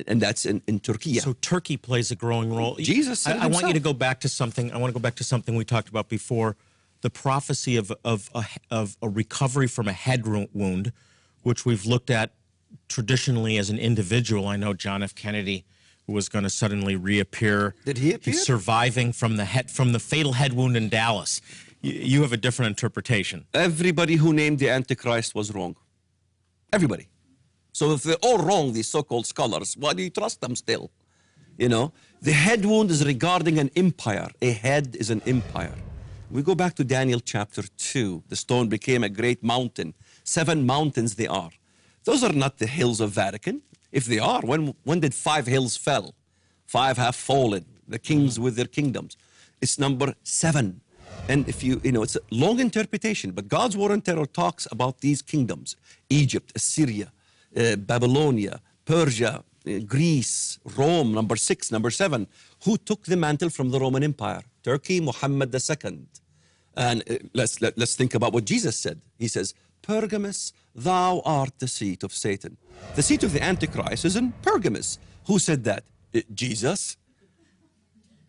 and 0.06 0.20
that's 0.20 0.46
in, 0.46 0.62
in 0.66 0.80
Turkey. 0.80 1.14
So 1.18 1.34
Turkey 1.40 1.76
plays 1.76 2.10
a 2.10 2.16
growing 2.16 2.54
role. 2.54 2.76
Jesus 2.76 3.26
I, 3.26 3.44
I 3.44 3.46
want 3.46 3.66
you 3.66 3.74
to 3.74 3.80
go 3.80 3.92
back 3.92 4.20
to 4.20 4.28
something. 4.28 4.72
I 4.72 4.78
want 4.78 4.90
to 4.92 4.98
go 4.98 5.02
back 5.02 5.16
to 5.16 5.24
something 5.24 5.54
we 5.54 5.64
talked 5.64 5.88
about 5.88 6.08
before, 6.08 6.56
the 7.00 7.10
prophecy 7.10 7.76
of 7.76 7.92
of 8.04 8.30
a, 8.34 8.44
of 8.70 8.96
a 9.02 9.08
recovery 9.08 9.66
from 9.66 9.88
a 9.88 9.92
head 9.92 10.26
wound, 10.26 10.92
which 11.42 11.64
we've 11.64 11.86
looked 11.86 12.10
at 12.10 12.32
traditionally 12.88 13.58
as 13.58 13.70
an 13.70 13.78
individual. 13.78 14.46
I 14.46 14.56
know 14.56 14.74
John 14.74 15.02
F. 15.02 15.14
Kennedy 15.14 15.64
was 16.06 16.28
going 16.28 16.44
to 16.44 16.50
suddenly 16.50 16.96
reappear. 16.96 17.74
Did 17.84 17.98
he 17.98 18.12
appear? 18.12 18.32
He's 18.32 18.42
surviving 18.44 19.12
from 19.12 19.36
the 19.36 19.44
head 19.44 19.70
from 19.70 19.92
the 19.92 20.00
fatal 20.00 20.34
head 20.34 20.52
wound 20.52 20.76
in 20.76 20.88
Dallas. 20.88 21.40
You, 21.80 21.92
you 21.92 22.22
have 22.22 22.32
a 22.32 22.36
different 22.36 22.70
interpretation. 22.70 23.46
Everybody 23.54 24.16
who 24.16 24.32
named 24.32 24.58
the 24.58 24.68
Antichrist 24.68 25.34
was 25.34 25.54
wrong. 25.54 25.76
Everybody. 26.72 27.08
So 27.72 27.92
if 27.92 28.02
they're 28.02 28.16
all 28.22 28.38
wrong, 28.38 28.72
these 28.72 28.88
so-called 28.88 29.26
scholars, 29.26 29.76
why 29.78 29.92
do 29.92 30.02
you 30.02 30.10
trust 30.10 30.40
them 30.40 30.56
still? 30.56 30.90
You 31.58 31.68
know, 31.68 31.92
the 32.22 32.32
head 32.32 32.64
wound 32.64 32.90
is 32.90 33.04
regarding 33.04 33.58
an 33.58 33.70
empire. 33.76 34.28
A 34.40 34.52
head 34.52 34.96
is 34.98 35.10
an 35.10 35.22
empire. 35.26 35.74
We 36.30 36.42
go 36.42 36.54
back 36.54 36.74
to 36.76 36.84
Daniel 36.84 37.20
chapter 37.20 37.62
2. 37.76 38.24
The 38.28 38.36
stone 38.36 38.68
became 38.68 39.02
a 39.04 39.08
great 39.08 39.42
mountain. 39.42 39.94
Seven 40.24 40.64
mountains 40.64 41.16
they 41.16 41.26
are. 41.26 41.50
Those 42.04 42.22
are 42.24 42.32
not 42.32 42.58
the 42.58 42.66
hills 42.66 43.00
of 43.00 43.10
Vatican. 43.10 43.62
If 43.92 44.06
they 44.06 44.18
are, 44.18 44.40
when, 44.40 44.74
when 44.84 45.00
did 45.00 45.14
five 45.14 45.46
hills 45.46 45.76
fell? 45.76 46.14
Five 46.66 46.96
have 46.98 47.16
fallen, 47.16 47.64
the 47.88 47.98
kings 47.98 48.38
with 48.38 48.54
their 48.54 48.66
kingdoms. 48.66 49.16
It's 49.60 49.78
number 49.78 50.14
seven. 50.22 50.80
And 51.28 51.48
if 51.48 51.62
you, 51.62 51.80
you 51.82 51.92
know, 51.92 52.02
it's 52.02 52.16
a 52.16 52.20
long 52.30 52.60
interpretation, 52.60 53.32
but 53.32 53.48
God's 53.48 53.76
war 53.76 53.92
on 53.92 54.00
terror 54.00 54.26
talks 54.26 54.66
about 54.70 55.00
these 55.00 55.22
kingdoms 55.22 55.76
Egypt, 56.08 56.52
Assyria, 56.54 57.12
uh, 57.56 57.76
Babylonia, 57.76 58.60
Persia, 58.84 59.42
uh, 59.66 59.78
Greece, 59.86 60.58
Rome, 60.76 61.12
number 61.12 61.36
six, 61.36 61.70
number 61.70 61.90
seven. 61.90 62.26
Who 62.64 62.76
took 62.76 63.04
the 63.04 63.16
mantle 63.16 63.50
from 63.50 63.70
the 63.70 63.80
Roman 63.80 64.02
Empire? 64.02 64.42
Turkey, 64.62 65.00
Muhammad 65.00 65.54
II. 65.54 66.06
And 66.76 67.02
uh, 67.10 67.14
let's, 67.34 67.60
let, 67.60 67.76
let's 67.76 67.94
think 67.94 68.14
about 68.14 68.32
what 68.32 68.44
Jesus 68.44 68.78
said. 68.78 69.00
He 69.18 69.28
says, 69.28 69.54
Pergamus, 69.82 70.52
thou 70.74 71.22
art 71.24 71.58
the 71.58 71.68
seat 71.68 72.02
of 72.02 72.12
Satan. 72.12 72.56
The 72.94 73.02
seat 73.02 73.22
of 73.22 73.32
the 73.32 73.42
Antichrist 73.42 74.04
is 74.04 74.16
in 74.16 74.32
Pergamus. 74.42 74.98
Who 75.26 75.38
said 75.38 75.64
that? 75.64 75.84
Uh, 76.14 76.20
Jesus. 76.34 76.96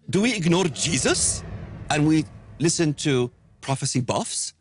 Do 0.09 0.21
we 0.21 0.33
ignore 0.33 0.65
Jesus 0.65 1.43
and 1.89 2.07
we 2.07 2.25
listen 2.59 2.93
to 2.95 3.31
prophecy 3.61 4.01
buffs? 4.01 4.53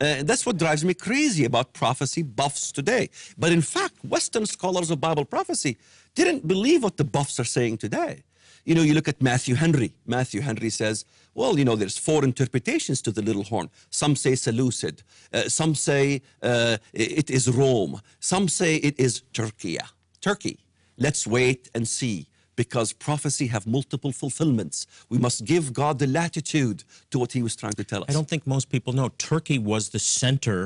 Uh, 0.00 0.22
that's 0.22 0.46
what 0.46 0.56
drives 0.56 0.84
me 0.84 0.94
crazy 0.94 1.44
about 1.44 1.74
prophecy 1.74 2.22
buffs 2.22 2.72
today. 2.72 3.10
But 3.36 3.52
in 3.52 3.60
fact, 3.60 3.96
Western 4.04 4.46
scholars 4.46 4.90
of 4.90 5.00
Bible 5.00 5.24
prophecy 5.24 5.76
didn't 6.14 6.48
believe 6.48 6.82
what 6.82 6.96
the 6.96 7.04
buffs 7.04 7.38
are 7.38 7.44
saying 7.44 7.78
today. 7.78 8.22
You 8.64 8.74
know, 8.74 8.82
you 8.82 8.94
look 8.94 9.08
at 9.08 9.20
Matthew 9.20 9.54
Henry. 9.54 9.94
Matthew 10.06 10.40
Henry 10.40 10.70
says, 10.70 11.04
well, 11.34 11.58
you 11.58 11.64
know, 11.64 11.76
there's 11.76 11.98
four 11.98 12.24
interpretations 12.24 13.00
to 13.02 13.10
the 13.10 13.22
little 13.22 13.44
horn. 13.44 13.70
Some 13.90 14.16
say 14.16 14.34
Seleucid. 14.34 15.02
Uh, 15.32 15.48
some 15.48 15.74
say 15.74 16.22
uh, 16.42 16.78
it 16.92 17.30
is 17.30 17.48
Rome. 17.48 18.00
Some 18.20 18.48
say 18.48 18.76
it 18.76 18.98
is 18.98 19.22
Turkey. 19.32 19.78
Turkey. 20.20 20.58
Let's 20.96 21.26
wait 21.26 21.70
and 21.74 21.86
see 21.88 22.26
because 22.64 22.92
prophecy 22.92 23.46
have 23.54 23.64
multiple 23.78 24.12
fulfillments. 24.12 24.76
We 25.08 25.18
must 25.26 25.38
give 25.52 25.64
God 25.82 25.94
the 26.02 26.06
latitude 26.20 26.78
to 27.10 27.16
what 27.20 27.30
he 27.36 27.42
was 27.46 27.54
trying 27.56 27.76
to 27.80 27.84
tell 27.90 28.02
us. 28.02 28.10
I 28.10 28.12
don't 28.18 28.28
think 28.32 28.42
most 28.46 28.66
people 28.74 28.92
know 28.92 29.08
Turkey 29.32 29.58
was 29.72 29.82
the 29.96 30.02
center 30.20 30.60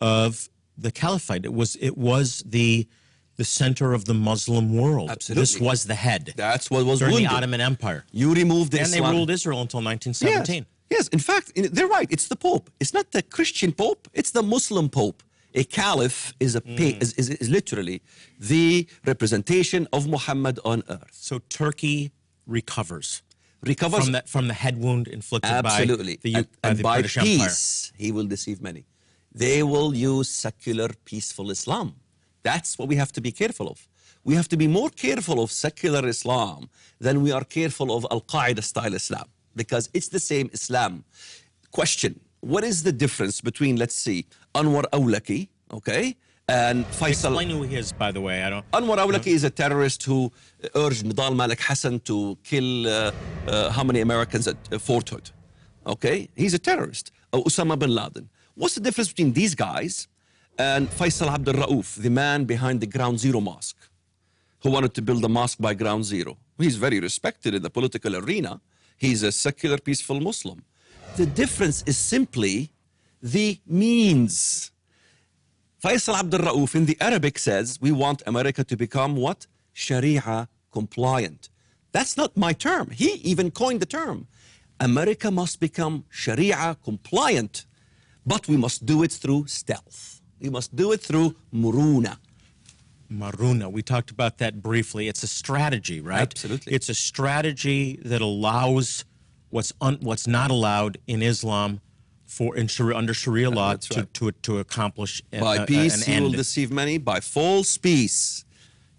of 0.00 0.48
the 0.84 0.90
caliphate. 1.02 1.44
It 1.50 1.52
was 1.60 1.70
it 1.88 1.96
was 2.10 2.26
the 2.56 2.70
the 3.40 3.44
center 3.60 3.88
of 3.92 4.02
the 4.10 4.14
Muslim 4.30 4.66
world. 4.80 5.10
Absolutely. 5.10 5.42
This 5.42 5.60
was 5.68 5.78
the 5.92 5.98
head 6.08 6.32
That's 6.46 6.70
what 6.70 6.86
was 6.86 7.00
during 7.00 7.14
wounded. 7.14 7.30
the 7.30 7.34
Ottoman 7.36 7.60
Empire. 7.60 8.00
You 8.12 8.32
removed 8.42 8.72
the 8.72 8.80
And 8.80 8.90
they 8.94 9.02
ruled 9.16 9.30
Israel 9.38 9.60
until 9.66 9.82
1917. 9.82 10.56
Yes. 10.56 10.66
Yes, 10.96 11.08
in 11.16 11.18
fact, 11.18 11.46
they're 11.74 11.92
right. 11.98 12.08
It's 12.16 12.28
the 12.28 12.40
Pope. 12.48 12.70
It's 12.80 12.94
not 12.98 13.06
the 13.16 13.22
Christian 13.36 13.72
Pope. 13.72 14.02
It's 14.20 14.30
the 14.38 14.44
Muslim 14.54 14.88
Pope. 14.88 15.18
A 15.56 15.64
caliph 15.64 16.34
is 16.38 16.54
a 16.54 16.60
pa- 16.60 16.94
hmm. 16.94 17.02
is, 17.04 17.14
is, 17.14 17.30
is 17.30 17.48
literally 17.48 18.02
the 18.38 18.86
representation 19.04 19.88
of 19.92 20.06
Muhammad 20.06 20.60
on 20.64 20.82
earth. 20.88 21.12
So 21.12 21.40
Turkey 21.48 22.12
recovers 22.46 23.22
Recovers 23.62 24.04
from 24.04 24.12
that 24.12 24.28
from 24.28 24.48
the 24.48 24.54
head 24.54 24.78
wound 24.78 25.08
inflicted 25.08 25.50
absolutely, 25.50 26.16
by 26.16 26.20
the, 26.22 26.34
and, 26.36 26.46
by 26.62 26.68
and 26.68 26.78
the 26.78 26.82
by 26.82 26.96
British 26.96 27.16
Empire. 27.16 27.48
peace, 27.48 27.92
he 27.96 28.12
will 28.12 28.26
deceive 28.26 28.60
many. 28.62 28.84
They 29.32 29.62
will 29.62 29.94
use 29.94 30.28
secular, 30.28 30.88
peaceful 31.04 31.50
Islam. 31.50 31.94
That's 32.42 32.78
what 32.78 32.88
we 32.88 32.96
have 32.96 33.12
to 33.12 33.20
be 33.20 33.32
careful 33.32 33.68
of. 33.68 33.88
We 34.24 34.34
have 34.34 34.48
to 34.48 34.56
be 34.56 34.66
more 34.66 34.90
careful 34.90 35.42
of 35.42 35.50
secular 35.50 36.06
Islam 36.06 36.68
than 37.00 37.22
we 37.22 37.32
are 37.32 37.44
careful 37.44 37.96
of 37.96 38.06
Al 38.10 38.20
Qaeda 38.20 38.62
style 38.62 38.94
Islam 38.94 39.26
because 39.54 39.88
it's 39.94 40.08
the 40.08 40.20
same 40.20 40.50
Islam. 40.52 41.04
Question 41.70 42.20
What 42.46 42.62
is 42.62 42.84
the 42.84 42.92
difference 42.92 43.40
between, 43.40 43.74
let's 43.74 43.96
see, 43.96 44.24
Anwar 44.54 44.84
Awlaki, 44.92 45.48
okay, 45.72 46.14
and 46.48 46.84
Faisal? 46.92 47.32
Explain 47.32 47.50
who 47.50 47.64
he 47.64 47.74
is, 47.74 47.90
by 47.90 48.12
the 48.12 48.20
way. 48.20 48.44
I 48.44 48.50
don't. 48.50 48.70
Anwar 48.70 48.98
Awlaki 48.98 49.32
is 49.38 49.42
a 49.42 49.50
terrorist 49.50 50.04
who 50.04 50.30
urged 50.76 51.04
Nidal 51.04 51.34
Malik 51.34 51.60
Hassan 51.60 51.98
to 52.10 52.38
kill 52.44 52.86
uh, 52.86 53.10
uh, 53.48 53.70
how 53.70 53.82
many 53.82 54.00
Americans 54.00 54.46
at 54.46 54.56
uh, 54.70 54.78
Fort 54.78 55.08
Hood. 55.08 55.28
Okay? 55.88 56.28
He's 56.36 56.54
a 56.54 56.60
terrorist. 56.60 57.10
Uh, 57.32 57.38
Osama 57.38 57.76
bin 57.76 57.92
Laden. 57.92 58.28
What's 58.54 58.76
the 58.76 58.80
difference 58.80 59.08
between 59.08 59.32
these 59.32 59.56
guys 59.56 60.06
and 60.56 60.88
Faisal 60.88 61.26
Abdul 61.26 61.54
Rauf, 61.54 61.96
the 61.96 62.10
man 62.10 62.44
behind 62.44 62.80
the 62.80 62.86
Ground 62.86 63.18
Zero 63.18 63.40
Mosque, 63.40 63.90
who 64.60 64.70
wanted 64.70 64.94
to 64.94 65.02
build 65.02 65.24
a 65.24 65.28
mosque 65.28 65.58
by 65.58 65.74
Ground 65.74 66.04
Zero? 66.04 66.38
He's 66.58 66.76
very 66.76 67.00
respected 67.00 67.56
in 67.56 67.62
the 67.62 67.70
political 67.70 68.14
arena. 68.14 68.60
He's 68.96 69.24
a 69.24 69.32
secular, 69.32 69.78
peaceful 69.78 70.20
Muslim. 70.20 70.62
The 71.16 71.24
difference 71.24 71.82
is 71.86 71.96
simply 71.96 72.70
the 73.22 73.58
means. 73.66 74.70
Faisal 75.82 76.18
Abdul 76.18 76.40
Rauf 76.40 76.74
in 76.74 76.84
the 76.84 76.98
Arabic 77.00 77.38
says 77.38 77.78
we 77.80 77.90
want 77.90 78.22
America 78.26 78.62
to 78.64 78.76
become 78.76 79.16
what? 79.16 79.46
Sharia 79.72 80.46
compliant. 80.70 81.48
That's 81.92 82.18
not 82.18 82.36
my 82.36 82.52
term. 82.52 82.90
He 82.90 83.12
even 83.30 83.50
coined 83.50 83.80
the 83.80 83.86
term. 83.86 84.26
America 84.78 85.30
must 85.30 85.58
become 85.58 86.04
Sharia 86.10 86.76
compliant, 86.84 87.64
but 88.26 88.46
we 88.46 88.58
must 88.58 88.84
do 88.84 89.02
it 89.02 89.12
through 89.12 89.46
stealth. 89.46 90.20
We 90.38 90.50
must 90.50 90.76
do 90.76 90.92
it 90.92 91.00
through 91.00 91.34
muruna. 91.50 92.18
Maruna. 93.10 93.72
We 93.72 93.80
talked 93.80 94.10
about 94.10 94.36
that 94.36 94.62
briefly. 94.62 95.08
It's 95.08 95.22
a 95.22 95.28
strategy, 95.28 96.02
right? 96.02 96.20
Absolutely. 96.20 96.74
It's 96.74 96.90
a 96.90 96.94
strategy 96.94 97.98
that 98.04 98.20
allows 98.20 99.06
what's 99.56 99.72
un, 99.86 99.94
what's 100.08 100.26
not 100.38 100.50
allowed 100.56 100.94
in 101.12 101.18
Islam 101.32 101.70
for 102.36 102.48
in 102.60 102.66
Sharia, 102.74 102.96
under 103.02 103.14
Sharia 103.22 103.50
law 103.58 103.70
that's 103.72 103.88
to, 103.94 104.02
to 104.18 104.24
to 104.46 104.52
accomplish 104.64 105.12
a- 105.32 105.40
By 105.50 105.56
a- 105.62 105.66
peace, 105.74 105.94
an 105.96 106.02
he 106.12 106.20
will 106.24 106.36
deceive 106.44 106.68
many. 106.82 106.94
By 107.12 107.18
false 107.38 107.72
peace, 107.88 108.44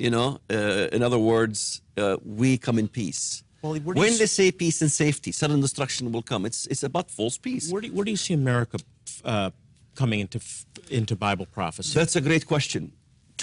you 0.06 0.10
know, 0.16 0.30
uh, 0.58 0.96
in 0.96 1.02
other 1.08 1.22
words, 1.34 1.58
uh, 1.98 2.18
we 2.42 2.50
come 2.68 2.78
in 2.84 2.88
peace. 3.02 3.24
Well, 3.62 3.76
you 3.78 3.82
when 4.02 4.14
they 4.22 4.30
say 4.40 4.48
peace 4.66 4.78
and 4.86 4.92
safety, 5.06 5.32
sudden 5.42 5.60
destruction 5.68 6.04
will 6.14 6.26
come. 6.32 6.42
It's, 6.50 6.62
it's 6.74 6.84
about 6.92 7.08
false 7.20 7.38
peace. 7.48 7.66
Where 7.72 7.82
do, 7.82 7.88
you- 7.88 7.94
where 7.96 8.06
do 8.08 8.12
you 8.16 8.22
see 8.28 8.34
America 8.46 8.78
uh, 9.34 9.50
coming 10.02 10.20
into 10.26 10.40
into 11.00 11.14
Bible 11.28 11.48
prophecy? 11.60 11.94
That's 12.00 12.16
a 12.22 12.24
great 12.30 12.46
question. 12.54 12.82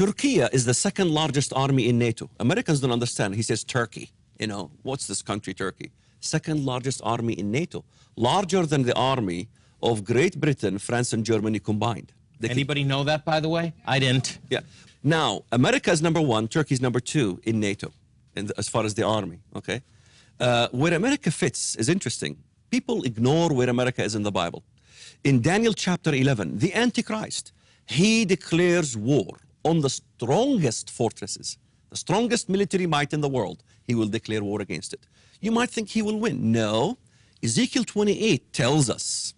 Turkey 0.03 0.35
is 0.59 0.63
the 0.71 0.75
second 0.87 1.09
largest 1.21 1.51
army 1.65 1.85
in 1.91 1.97
NATO. 2.07 2.25
Americans 2.47 2.79
don't 2.83 2.95
understand. 3.01 3.29
He 3.41 3.45
says 3.51 3.61
Turkey. 3.79 4.07
You 4.43 4.49
know, 4.53 4.63
what's 4.89 5.07
this 5.11 5.23
country, 5.31 5.55
Turkey? 5.65 5.89
Second 6.25 6.65
largest 6.65 7.01
army 7.05 7.35
in 7.35 7.51
NATO. 7.51 7.85
Larger 8.17 8.65
than 8.67 8.83
the 8.83 8.95
army 8.97 9.49
of 9.83 10.05
Great 10.05 10.41
Britain, 10.41 10.79
France, 10.79 11.13
and 11.13 11.25
Germany 11.25 11.59
combined. 11.59 12.13
They 12.41 12.49
can- 12.49 12.57
Anybody 12.59 12.83
know 12.85 13.05
that, 13.05 13.25
by 13.25 13.39
the 13.41 13.49
way? 13.57 13.73
I 13.87 13.99
didn't. 13.99 14.39
yeah. 14.51 14.61
Now, 15.03 15.43
America 15.53 15.91
is 15.93 16.01
number 16.01 16.23
one, 16.37 16.49
Turkey 16.49 16.75
is 16.75 16.81
number 16.81 17.01
two 17.01 17.39
in 17.45 17.61
NATO, 17.61 17.93
in 18.37 18.47
the, 18.47 18.55
as 18.57 18.69
far 18.75 18.85
as 18.89 18.95
the 18.95 19.03
army, 19.19 19.39
okay? 19.55 19.83
Uh, 20.41 20.69
where 20.73 20.95
America 20.95 21.31
fits 21.31 21.77
is 21.77 21.89
interesting. 21.91 22.33
People 22.71 23.03
ignore 23.05 23.51
where 23.53 23.69
America 23.69 24.03
is 24.03 24.15
in 24.15 24.23
the 24.23 24.33
Bible. 24.33 24.63
In 25.23 25.43
Daniel 25.43 25.75
chapter 25.75 26.13
11, 26.15 26.59
the 26.59 26.73
Antichrist, 26.75 27.53
he 27.87 28.25
declares 28.25 28.97
war 28.97 29.33
on 29.65 29.81
the 29.83 29.91
strongest 29.91 30.91
fortresses, 30.91 31.59
the 31.91 31.97
strongest 31.99 32.49
military 32.49 32.87
might 32.87 33.13
in 33.13 33.21
the 33.21 33.29
world. 33.29 33.63
He 33.87 33.95
will 33.95 34.09
declare 34.09 34.43
war 34.43 34.63
against 34.63 34.95
it. 34.95 35.07
You 35.45 35.51
might 35.51 35.69
think 35.69 35.91
he 35.91 36.01
will 36.01 36.19
win. 36.19 36.53
No. 36.53 36.97
Ezekiel 37.43 37.85
28 37.85 38.51
tells 38.55 38.89
us 38.89 39.35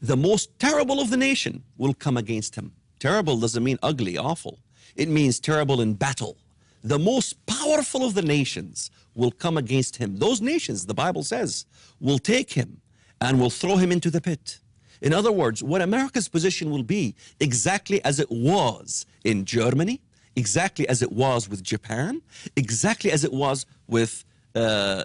the 0.00 0.16
most 0.16 0.58
terrible 0.58 1.00
of 1.00 1.10
the 1.10 1.18
nation 1.18 1.62
will 1.76 1.92
come 1.92 2.16
against 2.16 2.54
him. 2.54 2.72
Terrible 2.98 3.36
doesn't 3.38 3.62
mean 3.62 3.78
ugly, 3.82 4.16
awful. 4.16 4.60
It 4.96 5.10
means 5.10 5.38
terrible 5.38 5.82
in 5.82 5.92
battle. 5.92 6.38
The 6.82 6.98
most 6.98 7.44
powerful 7.44 8.06
of 8.06 8.14
the 8.14 8.22
nations 8.22 8.90
will 9.14 9.30
come 9.30 9.58
against 9.58 9.96
him. 9.96 10.16
Those 10.16 10.40
nations, 10.40 10.86
the 10.86 10.94
Bible 10.94 11.22
says, 11.22 11.66
will 12.00 12.18
take 12.18 12.54
him 12.54 12.80
and 13.20 13.38
will 13.38 13.50
throw 13.50 13.76
him 13.76 13.92
into 13.92 14.10
the 14.10 14.22
pit. 14.22 14.60
In 15.02 15.12
other 15.12 15.30
words, 15.30 15.62
what 15.62 15.82
America's 15.82 16.26
position 16.26 16.70
will 16.70 16.84
be 16.84 17.14
exactly 17.38 18.02
as 18.02 18.18
it 18.18 18.30
was 18.30 19.04
in 19.24 19.44
Germany, 19.44 20.00
exactly 20.36 20.88
as 20.88 21.02
it 21.02 21.12
was 21.12 21.50
with 21.50 21.62
Japan, 21.62 22.22
exactly 22.56 23.12
as 23.12 23.24
it 23.24 23.32
was 23.34 23.66
with 23.86 24.24
uh, 24.54 25.04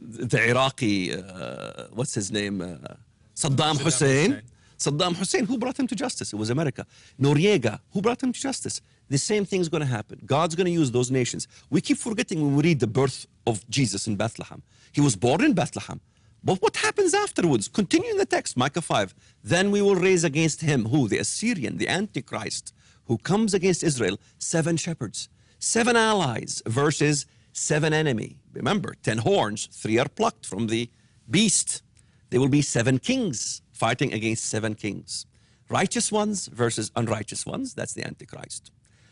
the 0.00 0.48
Iraqi, 0.48 1.14
uh, 1.14 1.86
what's 1.92 2.14
his 2.14 2.30
name? 2.30 2.60
Uh, 2.60 2.94
Saddam 3.34 3.80
Hussein. 3.80 4.32
Hussein. 4.32 4.42
Saddam 4.78 5.14
Hussein, 5.14 5.46
who 5.46 5.58
brought 5.58 5.78
him 5.78 5.86
to 5.86 5.94
justice? 5.94 6.32
It 6.32 6.36
was 6.36 6.50
America. 6.50 6.84
Noriega, 7.20 7.78
who 7.92 8.02
brought 8.02 8.22
him 8.22 8.32
to 8.32 8.40
justice? 8.40 8.80
The 9.08 9.18
same 9.18 9.44
thing 9.44 9.60
is 9.60 9.68
going 9.68 9.82
to 9.82 9.86
happen. 9.86 10.20
God's 10.26 10.54
going 10.54 10.66
to 10.66 10.72
use 10.72 10.90
those 10.90 11.10
nations. 11.10 11.46
We 11.70 11.80
keep 11.80 11.98
forgetting 11.98 12.42
when 12.42 12.56
we 12.56 12.62
read 12.62 12.80
the 12.80 12.86
birth 12.86 13.26
of 13.46 13.68
Jesus 13.68 14.06
in 14.06 14.16
Bethlehem. 14.16 14.62
He 14.92 15.00
was 15.00 15.14
born 15.14 15.44
in 15.44 15.52
Bethlehem. 15.52 16.00
But 16.44 16.60
what 16.60 16.76
happens 16.76 17.14
afterwards? 17.14 17.68
Continue 17.68 18.10
in 18.10 18.18
the 18.18 18.26
text, 18.26 18.56
Micah 18.56 18.82
5. 18.82 19.14
Then 19.44 19.70
we 19.70 19.80
will 19.80 19.94
raise 19.94 20.24
against 20.24 20.60
him, 20.60 20.86
who? 20.86 21.08
The 21.08 21.18
Assyrian, 21.18 21.78
the 21.78 21.88
Antichrist, 21.88 22.74
who 23.06 23.18
comes 23.18 23.54
against 23.54 23.84
Israel, 23.84 24.18
seven 24.38 24.76
shepherds, 24.76 25.28
seven 25.60 25.94
allies 25.94 26.60
versus 26.66 27.26
seven 27.52 27.92
enemy. 27.92 28.36
Remember, 28.52 28.94
ten 29.02 29.18
horns, 29.18 29.66
three 29.72 29.98
are 29.98 30.08
plucked 30.08 30.46
from 30.46 30.66
the 30.68 30.90
beast. 31.30 31.82
There 32.30 32.40
will 32.40 32.48
be 32.48 32.62
seven 32.62 32.98
kings 32.98 33.62
fighting 33.72 34.12
against 34.12 34.46
seven 34.46 34.74
kings. 34.74 35.26
Righteous 35.68 36.12
ones 36.12 36.48
versus 36.48 36.90
unrighteous 36.96 37.46
ones. 37.46 37.74
That's 37.74 37.94
the 37.94 38.04
Antichrist. 38.06 38.70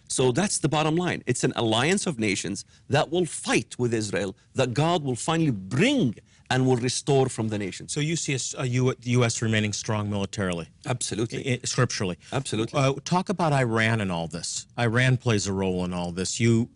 So 0.08 0.32
that's 0.32 0.58
the 0.58 0.68
bottom 0.68 0.96
line. 0.96 1.22
It's 1.26 1.44
an 1.44 1.52
alliance 1.54 2.06
of 2.06 2.18
nations 2.18 2.64
that 2.88 3.10
will 3.10 3.24
fight 3.26 3.78
with 3.78 3.94
Israel, 3.94 4.36
that 4.54 4.74
God 4.74 5.04
will 5.04 5.14
finally 5.14 5.52
bring 5.52 6.16
and 6.50 6.66
will 6.66 6.76
restore 6.76 7.28
from 7.28 7.48
the 7.48 7.58
nations. 7.58 7.92
So 7.92 8.00
you 8.00 8.16
see 8.16 8.34
a 8.34 8.62
a 8.62 8.66
U- 8.66 8.94
the 9.00 9.10
U.S. 9.10 9.40
remaining 9.40 9.72
strong 9.72 10.10
militarily, 10.10 10.66
Absolutely. 10.84 11.48
i- 11.48 11.52
i- 11.54 11.60
scripturally. 11.64 12.18
Absolutely. 12.32 12.76
Uh, 12.80 12.94
talk 13.04 13.28
about 13.28 13.52
Iran 13.52 14.00
and 14.00 14.10
all 14.10 14.26
this. 14.26 14.66
Iran 14.76 15.16
plays 15.16 15.46
a 15.46 15.52
role 15.52 15.84
in 15.84 15.92
all 15.92 16.10
this. 16.10 16.40
You 16.40 16.68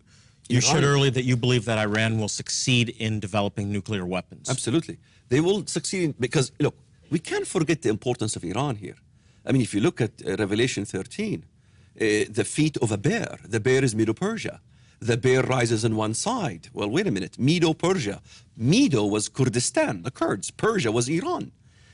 you 0.49 0.59
Iran- 0.59 0.71
shared 0.71 0.83
earlier 0.83 1.11
that 1.11 1.23
you 1.23 1.35
believe 1.37 1.65
that 1.65 1.77
Iran 1.77 2.19
will 2.19 2.27
succeed 2.41 2.89
in 2.89 3.19
developing 3.19 3.71
nuclear 3.71 4.05
weapons. 4.05 4.49
Absolutely. 4.49 4.97
They 5.29 5.39
will 5.39 5.65
succeed 5.65 6.15
because, 6.19 6.51
look, 6.59 6.75
we 7.09 7.19
can't 7.19 7.47
forget 7.47 7.81
the 7.81 7.89
importance 7.89 8.35
of 8.35 8.43
Iran 8.43 8.75
here. 8.75 8.97
I 9.45 9.51
mean, 9.51 9.61
if 9.61 9.73
you 9.73 9.81
look 9.81 10.01
at 10.01 10.11
uh, 10.25 10.35
Revelation 10.37 10.85
13, 10.85 11.43
uh, 11.43 12.25
the 12.29 12.43
feet 12.45 12.77
of 12.77 12.91
a 12.91 12.97
bear, 12.97 13.37
the 13.47 13.59
bear 13.59 13.83
is 13.83 13.95
Medo 13.95 14.13
Persia. 14.13 14.61
The 14.99 15.17
bear 15.17 15.43
rises 15.43 15.85
on 15.85 15.95
one 15.95 16.13
side. 16.13 16.69
Well, 16.73 16.89
wait 16.89 17.05
a 17.07 17.11
minute. 17.11 17.37
Medo 17.37 17.73
Persia. 17.73 18.21
Medo 18.57 19.05
was 19.05 19.29
Kurdistan, 19.29 20.03
the 20.03 20.11
Kurds. 20.11 20.51
Persia 20.51 20.91
was 20.91 21.07
Iran. 21.09 21.51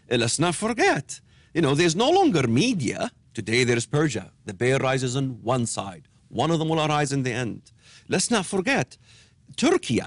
Uh, 0.10 0.17
let's 0.17 0.39
not 0.39 0.55
forget. 0.55 1.20
You 1.53 1.62
know, 1.62 1.75
there's 1.75 1.96
no 1.96 2.10
longer 2.10 2.48
media. 2.48 3.12
Today 3.34 3.63
there's 3.63 3.86
Persia. 3.86 4.31
The 4.46 4.53
bear 4.53 4.77
rises 4.77 5.15
on 5.15 5.41
one 5.41 5.65
side. 5.65 6.08
One 6.29 6.51
of 6.51 6.60
them 6.60 6.70
will 6.70 6.79
arise 6.79 7.12
in 7.12 7.24
the 7.24 7.31
end. 7.31 7.72
Let's 8.12 8.30
not 8.30 8.46
forget. 8.46 8.98
Turkey 9.56 10.01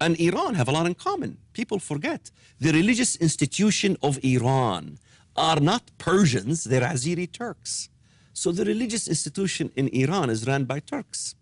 and 0.00 0.12
Iran 0.20 0.54
have 0.54 0.68
a 0.68 0.72
lot 0.72 0.86
in 0.86 0.94
common. 0.94 1.38
People 1.52 1.80
forget. 1.80 2.30
The 2.60 2.72
religious 2.72 3.16
institution 3.16 3.96
of 4.02 4.12
Iran 4.22 4.98
are 5.36 5.60
not 5.60 5.82
Persians, 5.98 6.64
they're 6.64 6.88
Azeri 6.94 7.28
Turks. 7.30 7.88
So 8.32 8.52
the 8.52 8.64
religious 8.64 9.08
institution 9.08 9.72
in 9.74 9.88
Iran 9.88 10.30
is 10.30 10.46
run 10.46 10.64
by 10.64 10.78
Turks. 10.78 11.34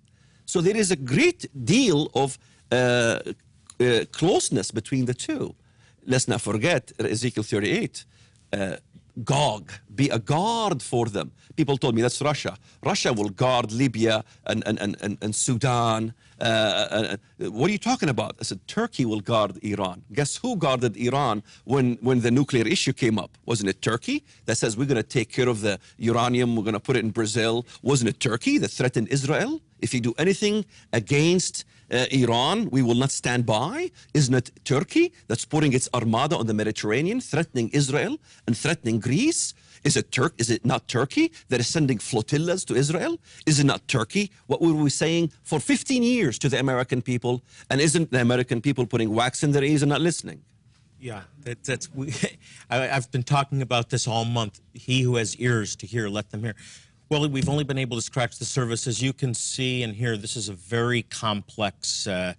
So 0.46 0.60
there 0.62 0.76
is 0.76 0.90
a 0.90 0.96
great 0.96 1.40
deal 1.74 2.10
of 2.14 2.38
uh, 2.70 2.74
uh, 2.74 4.04
closeness 4.12 4.70
between 4.70 5.04
the 5.04 5.14
two. 5.14 5.54
Let's 6.06 6.26
not 6.26 6.40
forget 6.40 6.92
Ezekiel 6.98 7.42
38. 7.42 8.04
Uh, 8.52 8.76
Gog, 9.24 9.72
be 9.94 10.08
a 10.08 10.18
guard 10.18 10.82
for 10.82 11.06
them. 11.06 11.32
People 11.54 11.76
told 11.76 11.94
me 11.94 12.00
that's 12.00 12.22
Russia. 12.22 12.56
Russia 12.82 13.12
will 13.12 13.28
guard 13.28 13.70
Libya 13.70 14.24
and, 14.46 14.62
and, 14.66 14.78
and, 14.78 15.18
and, 15.20 15.34
Sudan. 15.34 16.14
Uh, 16.40 16.44
uh, 16.44 17.16
uh, 17.44 17.50
what 17.50 17.68
are 17.68 17.72
you 17.72 17.78
talking 17.78 18.08
about? 18.08 18.36
I 18.40 18.44
said, 18.44 18.66
Turkey 18.66 19.04
will 19.04 19.20
guard 19.20 19.62
Iran. 19.62 20.02
Guess 20.14 20.36
who 20.36 20.56
guarded 20.56 20.96
Iran 20.96 21.42
when, 21.64 21.98
when 22.00 22.20
the 22.20 22.30
nuclear 22.30 22.66
issue 22.66 22.94
came 22.94 23.18
up? 23.18 23.36
Wasn't 23.44 23.68
it 23.68 23.82
Turkey 23.82 24.24
that 24.46 24.56
says 24.56 24.78
we're 24.78 24.86
going 24.86 24.96
to 24.96 25.02
take 25.02 25.30
care 25.30 25.48
of 25.48 25.60
the 25.60 25.78
uranium, 25.98 26.56
we're 26.56 26.62
going 26.62 26.72
to 26.72 26.80
put 26.80 26.96
it 26.96 27.04
in 27.04 27.10
Brazil? 27.10 27.66
Wasn't 27.82 28.08
it 28.08 28.18
Turkey 28.18 28.56
that 28.58 28.70
threatened 28.70 29.08
Israel? 29.08 29.60
If 29.80 29.92
you 29.92 30.00
do 30.00 30.14
anything 30.16 30.64
against 30.94 31.64
uh, 31.92 32.06
Iran, 32.10 32.70
we 32.70 32.82
will 32.82 32.94
not 32.94 33.10
stand 33.10 33.46
by. 33.46 33.90
Isn't 34.14 34.34
it 34.34 34.50
Turkey 34.64 35.12
that's 35.28 35.44
putting 35.44 35.72
its 35.72 35.88
armada 35.94 36.36
on 36.36 36.46
the 36.46 36.54
Mediterranean, 36.54 37.20
threatening 37.20 37.68
Israel 37.70 38.18
and 38.46 38.56
threatening 38.56 38.98
Greece? 38.98 39.54
Is 39.84 39.96
it 39.96 40.12
Turk? 40.12 40.34
Is 40.38 40.48
it 40.48 40.64
not 40.64 40.88
Turkey 40.88 41.32
that 41.48 41.60
is 41.60 41.66
sending 41.66 41.98
flotillas 41.98 42.64
to 42.66 42.74
Israel? 42.74 43.18
Is 43.46 43.58
it 43.58 43.66
not 43.66 43.86
Turkey? 43.88 44.30
What 44.46 44.60
were 44.60 44.74
we 44.74 44.90
saying 44.90 45.32
for 45.42 45.58
15 45.58 46.02
years 46.02 46.38
to 46.38 46.48
the 46.48 46.58
American 46.58 47.02
people? 47.02 47.42
And 47.68 47.80
isn't 47.80 48.10
the 48.12 48.20
American 48.20 48.60
people 48.60 48.86
putting 48.86 49.12
wax 49.12 49.42
in 49.42 49.52
their 49.52 49.64
ears 49.64 49.82
and 49.82 49.90
not 49.90 50.00
listening? 50.00 50.42
Yeah, 51.00 51.22
that, 51.40 51.64
that's 51.64 51.92
we. 51.92 52.14
I, 52.70 52.88
I've 52.88 53.10
been 53.10 53.24
talking 53.24 53.60
about 53.60 53.90
this 53.90 54.06
all 54.06 54.24
month. 54.24 54.60
He 54.72 55.02
who 55.02 55.16
has 55.16 55.36
ears 55.36 55.74
to 55.76 55.86
hear, 55.86 56.08
let 56.08 56.30
them 56.30 56.44
hear. 56.44 56.54
Well, 57.12 57.28
we've 57.28 57.50
only 57.50 57.64
been 57.64 57.76
able 57.76 57.98
to 57.98 58.02
scratch 58.02 58.38
the 58.38 58.46
surface. 58.46 58.86
As 58.86 59.02
you 59.02 59.12
can 59.12 59.34
see 59.34 59.82
and 59.82 59.94
hear, 59.94 60.16
this 60.16 60.34
is 60.34 60.48
a 60.48 60.54
very 60.54 61.02
complex 61.02 62.06
uh, 62.06 62.32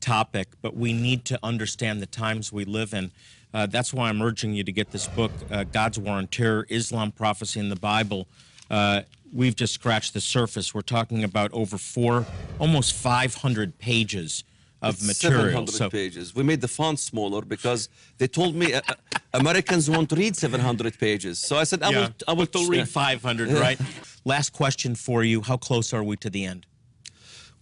topic, 0.00 0.46
but 0.62 0.76
we 0.76 0.92
need 0.92 1.24
to 1.24 1.38
understand 1.42 2.00
the 2.00 2.06
times 2.06 2.52
we 2.52 2.64
live 2.64 2.94
in. 2.94 3.10
Uh, 3.52 3.66
that's 3.66 3.92
why 3.92 4.08
I'm 4.08 4.22
urging 4.22 4.54
you 4.54 4.62
to 4.62 4.70
get 4.70 4.92
this 4.92 5.08
book, 5.08 5.32
uh, 5.50 5.64
God's 5.64 5.98
War 5.98 6.14
on 6.14 6.28
Terror 6.28 6.64
Islam 6.68 7.10
Prophecy 7.10 7.58
in 7.58 7.70
the 7.70 7.74
Bible. 7.74 8.28
Uh, 8.70 9.00
we've 9.32 9.56
just 9.56 9.74
scratched 9.74 10.14
the 10.14 10.20
surface. 10.20 10.72
We're 10.72 10.82
talking 10.82 11.24
about 11.24 11.52
over 11.52 11.76
four, 11.76 12.24
almost 12.60 12.92
500 12.94 13.80
pages 13.80 14.44
of 14.80 14.94
It's 14.94 15.08
material. 15.08 15.66
700 15.66 15.72
So, 15.72 15.90
pages. 15.90 16.36
We 16.36 16.44
made 16.44 16.60
the 16.60 16.68
font 16.68 17.00
smaller 17.00 17.42
because 17.42 17.88
they 18.18 18.28
told 18.28 18.54
me 18.54 18.74
uh, 18.74 18.80
uh, 18.88 18.94
Americans 19.32 19.88
won't 19.88 20.10
read 20.12 20.36
700 20.36 20.98
pages. 20.98 21.38
So 21.38 21.56
I 21.56 21.64
said, 21.64 21.82
I 21.82 21.90
yeah, 21.90 21.98
will, 21.98 22.08
I 22.28 22.32
will 22.32 22.46
they'll 22.46 22.68
read 22.68 22.88
500, 22.88 23.52
right? 23.52 23.80
Last 24.24 24.52
question 24.52 24.94
for 24.94 25.22
you. 25.22 25.40
How 25.40 25.56
close 25.56 25.92
are 25.92 26.02
we 26.02 26.16
to 26.16 26.30
the 26.30 26.44
end? 26.44 26.66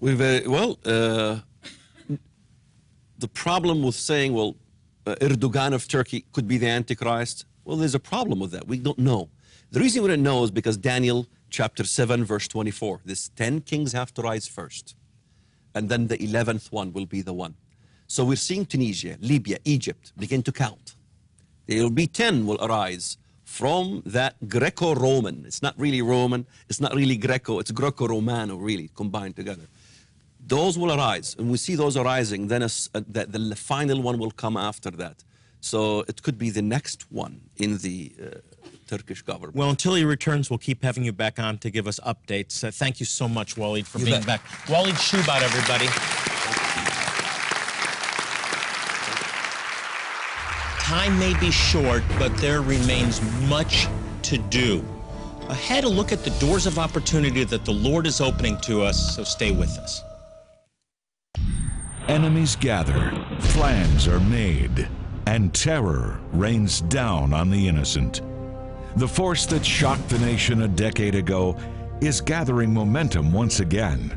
We 0.01 0.15
very 0.15 0.47
well. 0.47 0.79
Uh, 0.85 1.41
the 3.19 3.29
problem 3.29 3.83
with 3.83 3.97
saying, 3.97 4.33
well, 4.33 4.57
uh, 5.07 5.15
Erdogan 5.21 5.75
of 5.75 5.89
Turkey 5.89 6.25
could 6.33 6.47
be 6.47 6.57
the 6.57 6.69
Antichrist. 6.69 7.45
Well, 7.65 7.77
there's 7.77 7.95
a 7.95 8.01
problem 8.01 8.39
with 8.39 8.53
that. 8.53 8.67
We 8.67 8.79
don't 8.79 8.99
know. 8.99 9.29
The 9.71 9.81
reason 9.81 10.03
we 10.03 10.09
don't 10.09 10.23
know 10.23 10.45
is 10.45 10.51
because 10.51 10.77
Daniel 10.77 11.27
chapter 11.51 11.85
7, 11.85 12.25
verse 12.25 12.49
24. 12.49 13.01
This 13.05 13.29
10 13.31 13.63
kings 13.63 13.93
have 13.93 14.15
to 14.15 14.23
rise 14.23 14.47
first, 14.47 14.95
and 15.75 15.89
then 15.89 16.07
the 16.07 16.17
11th 16.19 16.73
one 16.73 16.93
will 16.93 17.07
be 17.07 17.21
the 17.21 17.35
one. 17.35 17.55
So 18.07 18.25
we're 18.25 18.37
seeing 18.37 18.65
Tunisia, 18.65 19.19
Libya, 19.21 19.59
Egypt 19.65 20.13
begin 20.17 20.43
to 20.45 20.53
count. 20.53 20.88
There 21.69 21.83
will 21.83 21.91
be 21.91 22.07
10 22.07 22.47
will 22.47 22.59
arise 22.65 23.19
from 23.45 24.03
that 24.07 24.35
Greco-Roman. 24.49 25.45
It's 25.47 25.63
not 25.63 25.75
really 25.79 26.01
Roman. 26.03 26.47
It's 26.69 26.81
not 26.81 26.95
really 26.95 27.17
Greco. 27.17 27.59
It's 27.61 27.71
Greco-Romano, 27.71 28.57
really, 28.57 28.91
combined 28.97 29.37
together. 29.37 29.67
Those 30.47 30.79
will 30.79 30.93
arise, 30.93 31.37
and 31.39 31.51
we 31.51 31.59
see 31.59 31.75
those 31.75 31.97
arising. 31.97 32.49
Then 32.49 32.63
a 32.63 32.67
s- 32.67 32.89
uh, 32.95 33.01
the, 33.07 33.27
the 33.27 33.55
final 33.57 34.01
one 34.01 34.19
will 34.19 34.31
come 34.31 34.57
after 34.57 34.91
that. 34.93 35.17
So 35.61 36.05
it 36.09 36.23
could 36.23 36.39
be 36.39 36.49
the 36.51 36.63
next 36.63 37.11
one 37.13 37.41
in 37.57 37.77
the 37.79 38.13
uh, 38.23 38.39
Turkish 38.87 39.21
government. 39.23 39.55
Well, 39.57 39.69
until 39.69 39.95
he 39.95 40.05
returns, 40.05 40.49
we'll 40.49 40.59
keep 40.71 40.83
having 40.83 41.05
you 41.05 41.13
back 41.13 41.39
on 41.39 41.59
to 41.59 41.69
give 41.71 41.87
us 41.87 42.01
updates. 42.07 42.65
Uh, 42.65 42.71
thank 42.71 42.99
you 43.01 43.07
so 43.07 43.29
much, 43.29 43.59
Walid, 43.59 43.87
for 43.87 43.99
You 43.99 44.07
being 44.07 44.21
bet. 44.21 44.27
back. 44.27 44.69
Walid 44.71 44.95
Shoebat, 44.95 45.42
everybody. 45.42 45.88
Time 50.88 51.18
may 51.18 51.38
be 51.38 51.51
short, 51.51 52.03
but 52.18 52.35
there 52.38 52.62
remains 52.62 53.20
much 53.46 53.88
to 54.22 54.38
do. 54.38 54.83
Ahead, 55.51 55.85
a 55.85 55.88
look 55.88 56.12
at 56.12 56.24
the 56.24 56.31
doors 56.40 56.66
of 56.66 56.79
opportunity 56.79 57.44
that 57.44 57.66
the 57.66 57.72
Lord 57.72 58.07
is 58.07 58.22
opening 58.22 58.57
to 58.62 58.81
us, 58.81 59.14
so 59.14 59.22
stay 59.22 59.51
with 59.51 59.68
us. 59.77 60.03
Enemies 62.09 62.57
gather, 62.57 63.12
plans 63.38 64.09
are 64.09 64.18
made, 64.18 64.88
and 65.27 65.53
terror 65.53 66.20
rains 66.33 66.81
down 66.81 67.35
on 67.35 67.51
the 67.51 67.68
innocent. 67.68 68.22
The 68.96 69.07
force 69.07 69.44
that 69.44 69.66
shocked 69.66 70.09
the 70.09 70.18
nation 70.20 70.62
a 70.62 70.68
decade 70.68 71.16
ago 71.16 71.55
is 72.01 72.22
gathering 72.22 72.72
momentum 72.72 73.31
once 73.31 73.61
again. 73.61 74.11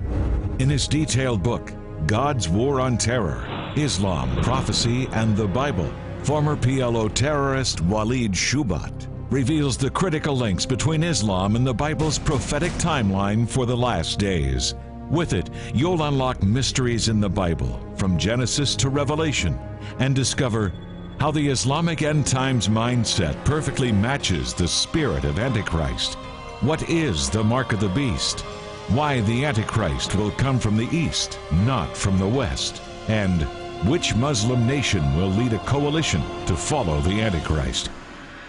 In 0.60 0.70
his 0.70 0.88
detailed 0.88 1.44
book, 1.44 1.74
God's 2.08 2.48
War 2.48 2.80
on 2.80 2.98
Terror 2.98 3.46
Islam, 3.76 4.42
Prophecy, 4.42 5.10
and 5.12 5.36
the 5.36 5.48
Bible, 5.48 5.92
former 6.24 6.56
PLO 6.56 7.12
terrorist 7.14 7.82
Walid 7.82 8.34
Shoebat 8.34 9.08
reveals 9.32 9.78
the 9.78 9.90
critical 9.90 10.36
links 10.36 10.66
between 10.66 11.04
Islam 11.04 11.56
and 11.56 11.66
the 11.66 11.74
Bible's 11.74 12.20
prophetic 12.20 12.72
timeline 12.74 13.48
for 13.50 13.66
the 13.66 13.76
last 13.76 14.20
days. 14.20 14.76
With 15.10 15.34
it, 15.34 15.50
you'll 15.74 16.04
unlock 16.04 16.44
mysteries 16.44 17.10
in 17.10 17.20
the 17.20 17.30
Bible, 17.30 17.80
from 17.96 18.18
Genesis 18.18 18.76
to 18.78 18.90
Revelation, 18.90 19.58
and 20.00 20.16
discover 20.16 20.72
how 21.20 21.32
the 21.32 21.50
Islamic 21.50 22.02
end 22.02 22.28
times 22.28 22.68
mindset 22.68 23.44
perfectly 23.44 23.92
matches 23.92 24.54
the 24.54 24.68
spirit 24.68 25.24
of 25.24 25.40
Antichrist. 25.40 26.16
What 26.62 26.88
is 26.90 27.30
the 27.30 27.44
mark 27.44 27.74
of 27.74 27.80
the 27.80 27.90
beast? 27.90 28.42
Why 28.90 29.22
the 29.22 29.46
Antichrist 29.46 30.16
will 30.16 30.32
come 30.32 30.60
from 30.60 30.78
the 30.78 30.90
east, 30.96 31.40
not 31.66 31.96
from 31.96 32.20
the 32.20 32.28
west? 32.28 32.82
And 33.08 33.48
which 33.86 34.16
Muslim 34.16 34.68
nation 34.68 35.16
will 35.18 35.30
lead 35.30 35.54
a 35.54 35.60
coalition 35.60 36.22
to 36.46 36.56
follow 36.56 37.02
the 37.02 37.20
Antichrist? 37.20 37.90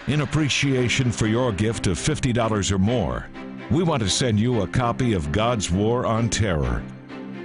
In 0.07 0.21
appreciation 0.21 1.11
for 1.11 1.25
your 1.25 1.51
gift 1.51 1.87
of 1.87 1.97
$50 1.97 2.71
or 2.71 2.77
more, 2.77 3.27
we 3.71 3.81
want 3.81 4.03
to 4.03 4.09
send 4.09 4.39
you 4.39 4.61
a 4.61 4.67
copy 4.67 5.13
of 5.13 5.31
God's 5.31 5.71
War 5.71 6.05
on 6.05 6.29
Terror. 6.29 6.83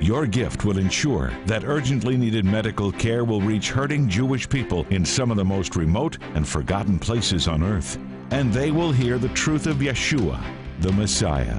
Your 0.01 0.27
gift 0.27 0.67
will 0.67 0.77
ensure 0.77 1.33
that 1.47 1.65
urgently 1.65 2.19
needed 2.19 2.45
medical 2.45 2.93
care 2.93 3.25
will 3.25 3.41
reach 3.41 3.71
hurting 3.71 4.09
Jewish 4.09 4.49
people 4.49 4.87
in 4.91 5.05
some 5.05 5.31
of 5.31 5.39
the 5.39 5.45
most 5.45 5.75
remote 5.75 6.19
and 6.35 6.47
forgotten 6.47 6.99
places 6.99 7.49
on 7.49 7.63
earth, 7.63 7.99
and 8.31 8.53
they 8.53 8.71
will 8.71 8.93
hear 8.93 9.17
the 9.17 9.31
truth 9.31 9.67
of 9.67 9.77
Yeshua, 9.77 10.39
the 10.81 10.93
Messiah. 10.93 11.59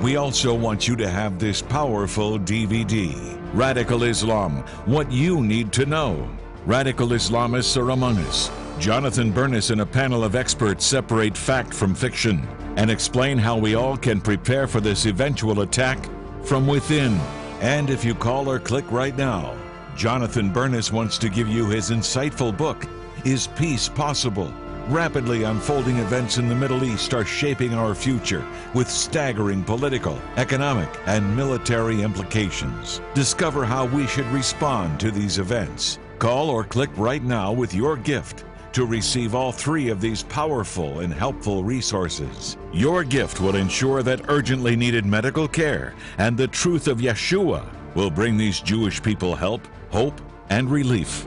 We 0.00 0.16
also 0.16 0.54
want 0.54 0.88
you 0.88 0.96
to 0.96 1.10
have 1.10 1.38
this 1.38 1.60
powerful 1.60 2.38
DVD 2.38 3.37
Radical 3.54 4.02
Islam 4.02 4.58
What 4.84 5.10
You 5.10 5.42
Need 5.42 5.72
to 5.72 5.86
Know. 5.86 6.28
Radical 6.66 7.08
Islamists 7.08 7.78
are 7.78 7.90
among 7.90 8.18
us. 8.18 8.50
Jonathan 8.78 9.32
Bernis 9.32 9.70
and 9.70 9.80
a 9.80 9.86
panel 9.86 10.22
of 10.22 10.36
experts 10.36 10.84
separate 10.84 11.34
fact 11.34 11.72
from 11.72 11.94
fiction 11.94 12.46
and 12.76 12.90
explain 12.90 13.38
how 13.38 13.56
we 13.56 13.74
all 13.74 13.96
can 13.96 14.20
prepare 14.20 14.66
for 14.66 14.80
this 14.80 15.06
eventual 15.06 15.62
attack 15.62 15.98
from 16.44 16.66
within. 16.66 17.18
And 17.60 17.88
if 17.88 18.04
you 18.04 18.14
call 18.14 18.50
or 18.50 18.58
click 18.58 18.84
right 18.92 19.16
now, 19.16 19.56
Jonathan 19.96 20.52
Bernis 20.52 20.92
wants 20.92 21.16
to 21.16 21.30
give 21.30 21.48
you 21.48 21.66
his 21.66 21.90
insightful 21.90 22.54
book, 22.54 22.84
Is 23.24 23.46
Peace 23.56 23.88
Possible? 23.88 24.52
Rapidly 24.88 25.42
unfolding 25.42 25.98
events 25.98 26.38
in 26.38 26.48
the 26.48 26.54
Middle 26.54 26.82
East 26.82 27.12
are 27.12 27.26
shaping 27.26 27.74
our 27.74 27.94
future 27.94 28.42
with 28.72 28.88
staggering 28.88 29.62
political, 29.62 30.18
economic, 30.38 30.88
and 31.04 31.36
military 31.36 32.00
implications. 32.00 33.02
Discover 33.12 33.66
how 33.66 33.84
we 33.84 34.06
should 34.06 34.24
respond 34.28 34.98
to 35.00 35.10
these 35.10 35.36
events. 35.36 35.98
Call 36.18 36.48
or 36.48 36.64
click 36.64 36.88
right 36.96 37.22
now 37.22 37.52
with 37.52 37.74
your 37.74 37.98
gift 37.98 38.46
to 38.72 38.86
receive 38.86 39.34
all 39.34 39.52
three 39.52 39.90
of 39.90 40.00
these 40.00 40.22
powerful 40.22 41.00
and 41.00 41.12
helpful 41.12 41.62
resources. 41.62 42.56
Your 42.72 43.04
gift 43.04 43.42
will 43.42 43.56
ensure 43.56 44.02
that 44.04 44.30
urgently 44.30 44.74
needed 44.74 45.04
medical 45.04 45.46
care 45.46 45.94
and 46.16 46.34
the 46.34 46.48
truth 46.48 46.88
of 46.88 47.00
Yeshua 47.00 47.68
will 47.94 48.10
bring 48.10 48.38
these 48.38 48.60
Jewish 48.60 49.02
people 49.02 49.36
help, 49.36 49.68
hope, 49.90 50.18
and 50.48 50.70
relief. 50.70 51.26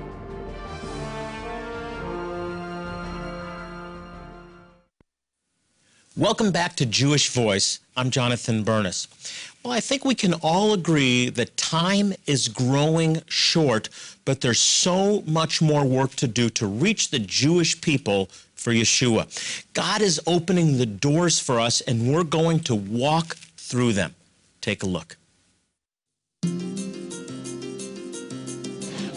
Welcome 6.18 6.52
back 6.52 6.76
to 6.76 6.86
Jewish 6.86 7.30
Voice. 7.30 7.80
I'm 7.96 8.10
Jonathan 8.10 8.66
Bernis. 8.66 9.08
Well, 9.64 9.72
I 9.72 9.80
think 9.80 10.04
we 10.04 10.14
can 10.14 10.34
all 10.34 10.74
agree 10.74 11.30
that 11.30 11.56
time 11.56 12.12
is 12.28 12.50
growing 12.50 13.22
short, 13.28 13.88
but 14.26 14.42
there's 14.42 14.60
so 14.60 15.22
much 15.26 15.62
more 15.62 15.86
work 15.86 16.16
to 16.16 16.28
do 16.28 16.50
to 16.50 16.68
reach 16.68 17.12
the 17.12 17.20
Jewish 17.20 17.80
people 17.80 18.26
for 18.56 18.74
Yeshua. 18.74 19.26
God 19.74 20.02
is 20.02 20.20
opening 20.28 20.78
the 20.78 20.86
doors 20.86 21.40
for 21.40 21.62
us, 21.62 21.80
and 21.80 22.14
we're 22.14 22.26
going 22.26 22.60
to 22.62 22.76
walk 22.76 23.38
through 23.56 23.94
them. 23.94 24.14
Take 24.60 24.84
a 24.84 24.88
look. 24.88 25.16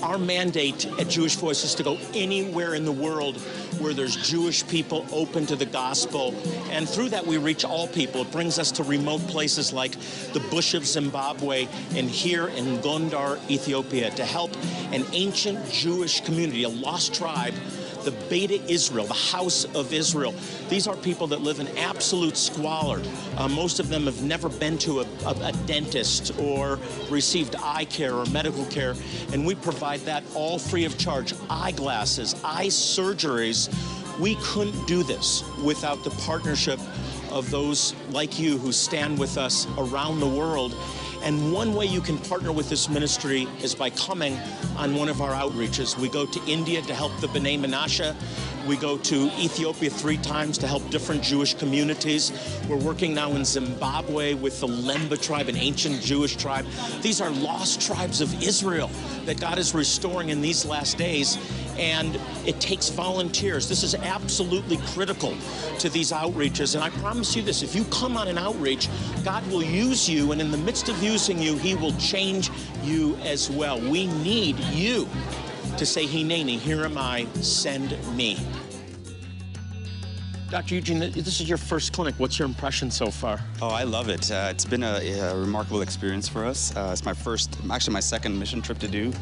Our 0.05 0.19
mandate 0.19 0.85
at 1.01 1.09
Jewish 1.09 1.35
Voice 1.37 1.65
is 1.65 1.75
to 1.77 1.83
go 1.83 1.97
anywhere 2.13 2.75
in 2.75 2.85
the 2.85 2.93
world 2.93 3.39
where 3.79 3.95
there's 3.95 4.17
Jewish 4.17 4.67
people 4.69 5.07
open 5.11 5.47
to 5.47 5.57
the 5.57 5.65
gospel. 5.65 6.35
And 6.69 6.87
through 6.87 7.09
that, 7.09 7.27
we 7.27 7.39
reach 7.39 7.65
all 7.65 7.89
people. 7.89 8.21
It 8.21 8.31
brings 8.31 8.59
us 8.59 8.71
to 8.73 8.83
remote 8.83 9.23
places 9.29 9.73
like 9.73 9.93
the 10.35 10.41
bush 10.51 10.75
of 10.75 10.87
Zimbabwe 10.87 11.69
and 11.95 12.11
here 12.11 12.49
in 12.49 12.81
Gondar, 12.83 13.39
Ethiopia, 13.51 14.11
to 14.11 14.27
help 14.27 14.55
an 14.93 15.07
ancient 15.13 15.71
Jewish 15.71 16.21
community, 16.21 16.65
a 16.65 16.69
lost 16.69 17.15
tribe 17.15 17.55
the 18.05 18.13
Beta 18.29 18.63
Israel, 18.71 19.07
the 19.07 19.15
House 19.15 19.65
of 19.75 19.93
Israel. 19.93 20.35
These 20.69 20.87
are 20.87 20.97
people 20.97 21.27
that 21.29 21.41
live 21.41 21.61
in 21.61 21.69
absolute 21.79 22.37
squalor. 22.37 23.03
Uh, 23.37 23.49
most 23.49 23.81
of 23.81 23.89
them 23.89 24.05
have 24.05 24.23
never 24.23 24.49
been 24.49 24.79
to 24.79 25.01
a, 25.01 25.07
a, 25.27 25.31
a, 25.49 25.53
dentist 25.67 26.39
or 26.39 26.79
received 27.11 27.57
eye 27.57 27.87
care 27.87 28.15
or 28.15 28.27
medical 28.27 28.65
care, 28.67 28.95
and 29.33 29.47
we 29.47 29.55
provide 29.55 30.01
that 30.01 30.23
all 30.35 30.59
free 30.59 30.85
of 30.85 30.99
charge. 30.99 31.35
Eyeglasses, 31.49 32.35
eye 32.45 32.67
surgeries. 32.67 33.69
We 34.21 34.37
couldn't 34.37 34.87
do 34.87 35.03
this 35.03 35.43
without 35.65 36.05
the 36.05 36.11
partnership 36.11 36.79
of 37.35 37.51
those 37.51 37.95
like 38.11 38.39
you 38.39 38.57
who 38.57 38.73
stand 38.73 39.19
with 39.19 39.37
us 39.37 39.67
around 39.77 40.21
the 40.21 40.29
world 40.29 40.75
and 41.25 41.55
one 41.55 41.75
way 41.75 41.87
you 41.87 42.03
can 42.03 42.19
partner 42.19 42.53
with 42.53 42.69
this 42.69 42.91
ministry 42.91 43.49
is 43.63 43.75
by 43.75 43.89
coming 43.89 44.39
on 44.77 44.95
one 44.95 45.09
of 45.09 45.23
our 45.23 45.33
outreaches. 45.33 45.99
We 45.99 46.11
go 46.11 46.27
to 46.27 46.41
India 46.47 46.83
to 46.83 46.95
help 46.95 47.19
the 47.19 47.29
B'nai 47.29 47.59
Menashe. 47.59 48.15
We 48.67 48.77
go 48.77 48.99
to 48.99 49.17
Ethiopia 49.39 49.89
three 49.89 50.19
times 50.19 50.59
to 50.59 50.67
help 50.67 50.89
different 50.91 51.23
Jewish 51.23 51.55
communities. 51.55 52.31
We're 52.69 52.77
working 52.77 53.15
now 53.15 53.31
in 53.31 53.45
Zimbabwe 53.47 54.35
with 54.35 54.61
the 54.61 54.67
Lemba 54.67 55.21
tribe, 55.21 55.49
an 55.49 55.57
ancient 55.57 56.03
Jewish 56.03 56.37
tribe. 56.37 56.67
These 57.01 57.23
are 57.23 57.31
lost 57.31 57.81
tribes 57.81 58.21
of 58.21 58.43
Israel 58.43 58.91
that 59.25 59.41
God 59.41 59.59
is 59.59 59.75
restoring 59.75 60.29
in 60.29 60.43
these 60.43 60.67
last 60.67 60.99
days 60.99 61.39
and 61.79 62.19
it 62.47 62.61
takes 62.61 62.89
volunteers. 62.89 63.69
This 63.69 63.83
is 63.83 63.95
absolutely 63.95 64.79
critical 64.89 65.37
to 65.79 65.89
these 65.89 66.13
outreaches. 66.13 66.75
And 66.75 66.85
I 66.85 66.91
promise 66.91 67.35
you 67.35 67.43
this 67.43 67.63
if 67.63 67.75
you 67.75 67.85
come 67.87 68.17
on 68.17 68.29
an 68.29 68.39
outreach, 68.39 68.89
God 69.25 69.47
will 69.51 69.63
use 69.63 70.09
you, 70.09 70.33
and 70.33 70.41
in 70.41 70.51
the 70.51 70.59
midst 70.59 70.89
of 70.89 71.03
using 71.03 71.39
you, 71.39 71.57
He 71.57 71.75
will 71.75 71.93
change 71.93 72.51
you 72.83 73.17
as 73.17 73.51
well. 73.51 73.81
We 73.81 74.07
need 74.07 74.59
you 74.59 75.09
to 75.77 75.87
say, 75.87 76.07
Hineni, 76.07 76.59
here 76.59 76.85
am 76.85 76.97
I, 76.97 77.27
send 77.41 77.97
me. 78.17 78.39
Dr. 80.55 80.77
Eugene, 80.77 81.01
this 81.01 81.41
is 81.41 81.49
your 81.49 81.59
first 81.59 81.93
clinic. 81.93 82.15
What's 82.19 82.39
your 82.39 82.47
impression 82.47 82.89
so 82.89 83.11
far? 83.11 83.41
Oh, 83.61 83.71
I 83.71 83.83
love 83.83 84.09
it. 84.09 84.31
Uh, 84.31 84.47
it's 84.53 84.65
been 84.65 84.85
a, 84.85 85.19
a, 85.19 85.37
remarkable 85.37 85.83
experience 85.83 86.29
for 86.29 86.45
us. 86.45 86.73
Uh, 86.77 86.91
it's 86.93 87.05
my 87.05 87.13
first, 87.13 87.59
actually 87.73 87.95
my 87.95 87.99
second 87.99 88.39
mission 88.39 88.63
trip 88.63 88.79
to 88.79 88.87
do. 88.87 89.13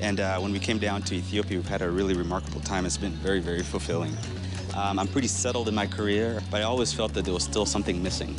And 0.00 0.20
uh, 0.20 0.38
when 0.38 0.52
we 0.52 0.60
came 0.60 0.78
down 0.78 1.02
to 1.02 1.16
Ethiopia, 1.16 1.58
we've 1.58 1.66
had 1.66 1.82
a 1.82 1.90
really 1.90 2.14
remarkable 2.14 2.60
time. 2.60 2.86
It's 2.86 2.96
been 2.96 3.10
very, 3.14 3.40
very 3.40 3.64
fulfilling. 3.64 4.16
Um, 4.76 4.98
I'm 4.98 5.08
pretty 5.08 5.28
settled 5.28 5.68
in 5.68 5.74
my 5.74 5.86
career, 5.86 6.42
but 6.50 6.60
I 6.60 6.64
always 6.64 6.92
felt 6.92 7.14
that 7.14 7.24
there 7.24 7.32
was 7.32 7.44
still 7.44 7.64
something 7.64 8.02
missing. 8.02 8.36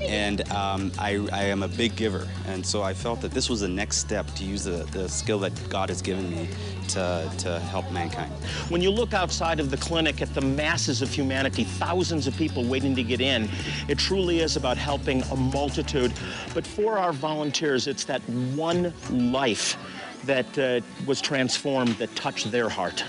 And 0.00 0.46
um, 0.52 0.92
I, 0.98 1.26
I, 1.32 1.44
am 1.44 1.62
a 1.62 1.68
big 1.68 1.96
giver, 1.96 2.28
and 2.46 2.64
so 2.64 2.82
I 2.82 2.92
felt 2.92 3.22
that 3.22 3.32
this 3.32 3.48
was 3.48 3.62
the 3.62 3.68
next 3.68 3.96
step 3.96 4.26
to 4.34 4.44
use 4.44 4.64
the, 4.64 4.86
the 4.92 5.08
skill 5.08 5.38
that 5.40 5.52
God 5.70 5.88
has 5.88 6.02
given 6.02 6.30
me 6.30 6.48
to, 6.88 7.30
to 7.38 7.58
help 7.60 7.90
mankind. 7.90 8.30
When 8.68 8.82
you 8.82 8.90
look 8.90 9.14
outside 9.14 9.60
of 9.60 9.70
the 9.70 9.78
clinic 9.78 10.20
at 10.20 10.34
the 10.34 10.42
masses 10.42 11.00
of 11.00 11.10
humanity, 11.10 11.64
thousands 11.64 12.26
of 12.26 12.36
people 12.36 12.64
waiting 12.64 12.94
to 12.94 13.02
get 13.02 13.22
in, 13.22 13.48
it 13.88 13.98
truly 13.98 14.40
is 14.40 14.56
about 14.56 14.76
helping 14.76 15.22
a 15.22 15.36
multitude. 15.36 16.12
But 16.52 16.66
for 16.66 16.98
our 16.98 17.14
volunteers, 17.14 17.86
it's 17.86 18.04
that 18.04 18.20
one 18.54 18.92
life 19.10 19.78
that 20.24 20.58
uh, 20.58 20.80
was 21.06 21.22
transformed 21.22 21.94
that 21.94 22.14
touched 22.14 22.50
their 22.50 22.68
heart. 22.68 23.04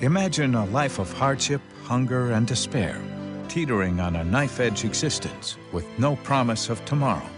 Imagine 0.00 0.54
a 0.54 0.64
life 0.66 1.00
of 1.00 1.12
hardship, 1.12 1.60
hunger, 1.82 2.30
and 2.30 2.46
despair, 2.46 3.00
teetering 3.48 3.98
on 3.98 4.14
a 4.14 4.22
knife-edge 4.22 4.84
existence 4.84 5.56
with 5.72 5.84
no 5.98 6.14
promise 6.14 6.68
of 6.68 6.84
tomorrow. 6.84 7.28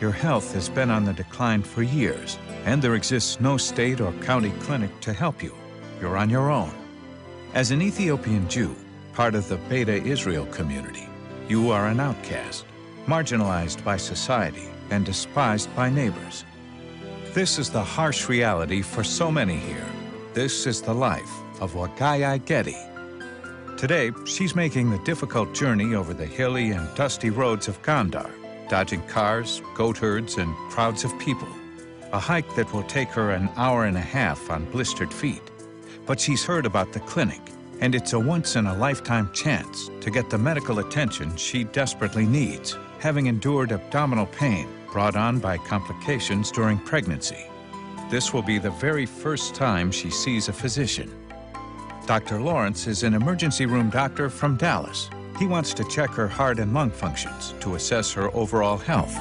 Your 0.00 0.12
health 0.12 0.54
has 0.54 0.68
been 0.68 0.88
on 0.88 1.04
the 1.04 1.12
decline 1.12 1.62
for 1.64 1.82
years, 1.82 2.38
and 2.64 2.80
there 2.80 2.94
exists 2.94 3.40
no 3.40 3.56
state 3.56 4.00
or 4.00 4.12
county 4.22 4.52
clinic 4.60 5.00
to 5.00 5.12
help 5.12 5.42
you. 5.42 5.52
You're 6.00 6.16
on 6.16 6.30
your 6.30 6.52
own. 6.52 6.72
As 7.54 7.72
an 7.72 7.82
Ethiopian 7.82 8.48
Jew, 8.48 8.76
part 9.12 9.34
of 9.34 9.48
the 9.48 9.56
Beta 9.68 10.00
Israel 10.04 10.46
community, 10.46 11.08
you 11.48 11.72
are 11.72 11.88
an 11.88 11.98
outcast, 11.98 12.66
marginalized 13.06 13.82
by 13.82 13.96
society 13.96 14.68
and 14.90 15.04
despised 15.04 15.74
by 15.74 15.90
neighbors. 15.90 16.44
This 17.34 17.58
is 17.58 17.68
the 17.68 17.82
harsh 17.82 18.28
reality 18.28 18.80
for 18.80 19.02
so 19.02 19.28
many 19.28 19.56
here. 19.56 19.86
This 20.34 20.68
is 20.68 20.80
the 20.80 20.94
life 20.94 21.28
of 21.60 21.74
Wagayi 21.74 22.44
Getty. 22.44 22.76
Today, 23.76 24.10
she's 24.26 24.54
making 24.54 24.90
the 24.90 24.98
difficult 24.98 25.54
journey 25.54 25.94
over 25.94 26.12
the 26.12 26.26
hilly 26.26 26.70
and 26.70 26.94
dusty 26.94 27.30
roads 27.30 27.68
of 27.68 27.80
Gondar, 27.82 28.30
dodging 28.68 29.02
cars, 29.06 29.62
goat 29.74 29.96
herds, 29.98 30.36
and 30.36 30.54
crowds 30.70 31.04
of 31.04 31.18
people. 31.18 31.48
A 32.12 32.18
hike 32.18 32.54
that 32.56 32.72
will 32.72 32.82
take 32.82 33.08
her 33.08 33.30
an 33.30 33.48
hour 33.56 33.84
and 33.84 33.96
a 33.96 34.00
half 34.00 34.50
on 34.50 34.64
blistered 34.70 35.12
feet. 35.12 35.42
But 36.06 36.20
she's 36.20 36.44
heard 36.44 36.66
about 36.66 36.92
the 36.92 37.00
clinic, 37.00 37.40
and 37.80 37.94
it's 37.94 38.12
a 38.12 38.18
once-in-a-lifetime 38.18 39.30
chance 39.32 39.90
to 40.00 40.10
get 40.10 40.28
the 40.28 40.38
medical 40.38 40.80
attention 40.80 41.36
she 41.36 41.64
desperately 41.64 42.26
needs, 42.26 42.76
having 42.98 43.26
endured 43.26 43.72
abdominal 43.72 44.26
pain 44.26 44.68
brought 44.92 45.16
on 45.16 45.38
by 45.38 45.56
complications 45.56 46.50
during 46.50 46.78
pregnancy. 46.78 47.46
This 48.10 48.34
will 48.34 48.42
be 48.42 48.58
the 48.58 48.72
very 48.72 49.06
first 49.06 49.54
time 49.54 49.92
she 49.92 50.10
sees 50.10 50.48
a 50.48 50.52
physician. 50.52 51.10
Dr. 52.10 52.40
Lawrence 52.40 52.88
is 52.88 53.04
an 53.04 53.14
emergency 53.14 53.66
room 53.66 53.88
doctor 53.88 54.28
from 54.28 54.56
Dallas. 54.56 55.08
He 55.38 55.46
wants 55.46 55.72
to 55.74 55.84
check 55.84 56.10
her 56.10 56.26
heart 56.26 56.58
and 56.58 56.74
lung 56.74 56.90
functions 56.90 57.54
to 57.60 57.76
assess 57.76 58.10
her 58.14 58.34
overall 58.34 58.76
health. 58.78 59.14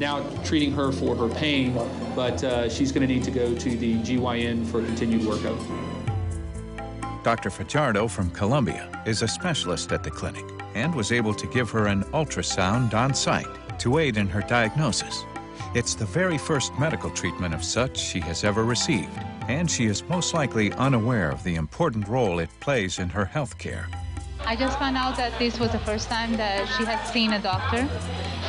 Now 0.00 0.28
treating 0.42 0.72
her 0.72 0.90
for 0.90 1.14
her 1.14 1.28
pain, 1.28 1.78
but 2.16 2.42
uh, 2.42 2.68
she's 2.68 2.90
going 2.90 3.06
to 3.06 3.14
need 3.14 3.22
to 3.22 3.30
go 3.30 3.54
to 3.54 3.76
the 3.76 3.98
GYN 3.98 4.66
for 4.66 4.82
continued 4.82 5.22
workup. 5.22 5.56
Dr. 7.22 7.50
Fajardo 7.50 8.08
from 8.08 8.32
Columbia 8.32 8.90
is 9.06 9.22
a 9.22 9.28
specialist 9.28 9.92
at 9.92 10.02
the 10.02 10.10
clinic 10.10 10.44
and 10.74 10.92
was 10.92 11.12
able 11.12 11.34
to 11.34 11.46
give 11.46 11.70
her 11.70 11.86
an 11.86 12.02
ultrasound 12.06 12.94
on 12.94 13.14
site 13.14 13.46
to 13.78 13.98
aid 13.98 14.16
in 14.16 14.26
her 14.26 14.40
diagnosis. 14.40 15.22
It's 15.72 15.94
the 15.94 16.06
very 16.06 16.38
first 16.38 16.76
medical 16.80 17.10
treatment 17.10 17.54
of 17.54 17.62
such 17.62 17.96
she 17.96 18.18
has 18.18 18.42
ever 18.42 18.64
received 18.64 19.20
and 19.48 19.70
she 19.70 19.86
is 19.86 20.02
most 20.08 20.34
likely 20.34 20.72
unaware 20.74 21.30
of 21.30 21.42
the 21.42 21.54
important 21.56 22.08
role 22.08 22.38
it 22.38 22.48
plays 22.60 22.98
in 22.98 23.08
her 23.08 23.24
health 23.24 23.58
care. 23.58 23.88
I 24.46 24.56
just 24.56 24.78
found 24.78 24.96
out 24.96 25.16
that 25.16 25.38
this 25.38 25.58
was 25.58 25.72
the 25.72 25.78
first 25.80 26.08
time 26.08 26.36
that 26.36 26.68
she 26.76 26.84
had 26.84 27.02
seen 27.04 27.32
a 27.32 27.40
doctor, 27.40 27.88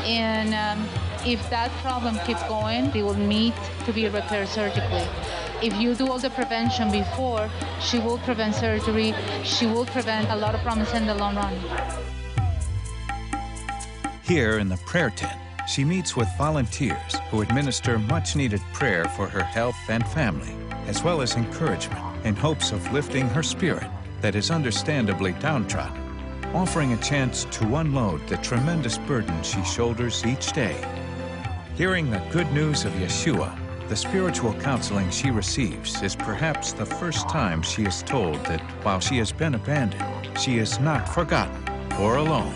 and 0.04 0.54
um, 0.54 0.88
if 1.26 1.50
that 1.50 1.72
problem 1.82 2.20
keeps 2.26 2.44
going, 2.44 2.92
they 2.92 3.02
will 3.02 3.14
need 3.14 3.54
to 3.86 3.94
be 3.94 4.08
repaired 4.10 4.50
surgically. 4.50 5.08
If 5.62 5.74
you 5.80 5.96
do 5.96 6.08
all 6.08 6.20
the 6.20 6.30
prevention 6.30 6.92
before, 6.92 7.50
she 7.80 8.00
will 8.00 8.18
prevent 8.20 8.56
surgery, 8.56 9.16
she 9.44 9.66
will 9.66 9.86
prevent 9.86 10.30
a 10.30 10.36
lot 10.36 10.54
of 10.54 10.62
problems 10.62 10.92
in 10.92 11.08
the 11.08 11.16
long 11.16 11.36
run. 11.36 11.56
Here 14.24 14.60
in 14.60 14.68
the 14.68 14.78
prayer 14.86 15.12
tent, 15.12 15.40
she 15.70 15.86
meets 15.86 16.16
with 16.16 16.28
volunteers 16.38 17.16
who 17.30 17.42
administer 17.42 17.98
much 17.98 18.36
needed 18.36 18.62
prayer 18.74 19.06
for 19.06 19.28
her 19.28 19.44
health 19.44 19.78
and 19.88 20.06
family 20.08 20.65
as 20.88 21.04
well 21.04 21.22
as 21.22 21.36
encouragement 21.36 22.26
in 22.26 22.36
hopes 22.36 22.72
of 22.72 22.92
lifting 22.92 23.28
her 23.30 23.44
spirit 23.44 23.88
that 24.22 24.36
is 24.36 24.52
understandably 24.52 25.34
downtrodden, 25.34 26.02
offering 26.54 26.94
a 26.94 26.98
chance 26.98 27.46
to 27.46 27.76
unload 27.76 28.28
the 28.28 28.38
tremendous 28.38 28.98
burden 29.00 29.42
she 29.44 29.64
shoulders 29.64 30.26
each 30.26 30.52
day. 30.54 30.76
Hearing 31.76 32.10
the 32.10 32.24
good 32.32 32.52
news 32.54 32.86
of 32.86 32.94
Yeshua, 32.94 33.58
the 33.90 33.96
spiritual 33.96 34.54
counseling 34.56 35.10
she 35.12 35.30
receives 35.30 36.02
is 36.02 36.16
perhaps 36.16 36.72
the 36.72 36.86
first 36.86 37.30
time 37.30 37.62
she 37.62 37.84
is 37.84 38.02
told 38.02 38.44
that 38.46 38.62
while 38.84 39.00
she 39.00 39.18
has 39.18 39.32
been 39.32 39.56
abandoned, 39.56 40.40
she 40.40 40.58
is 40.58 40.80
not 40.80 41.08
forgotten 41.08 41.64
or 42.00 42.18
alone, 42.18 42.56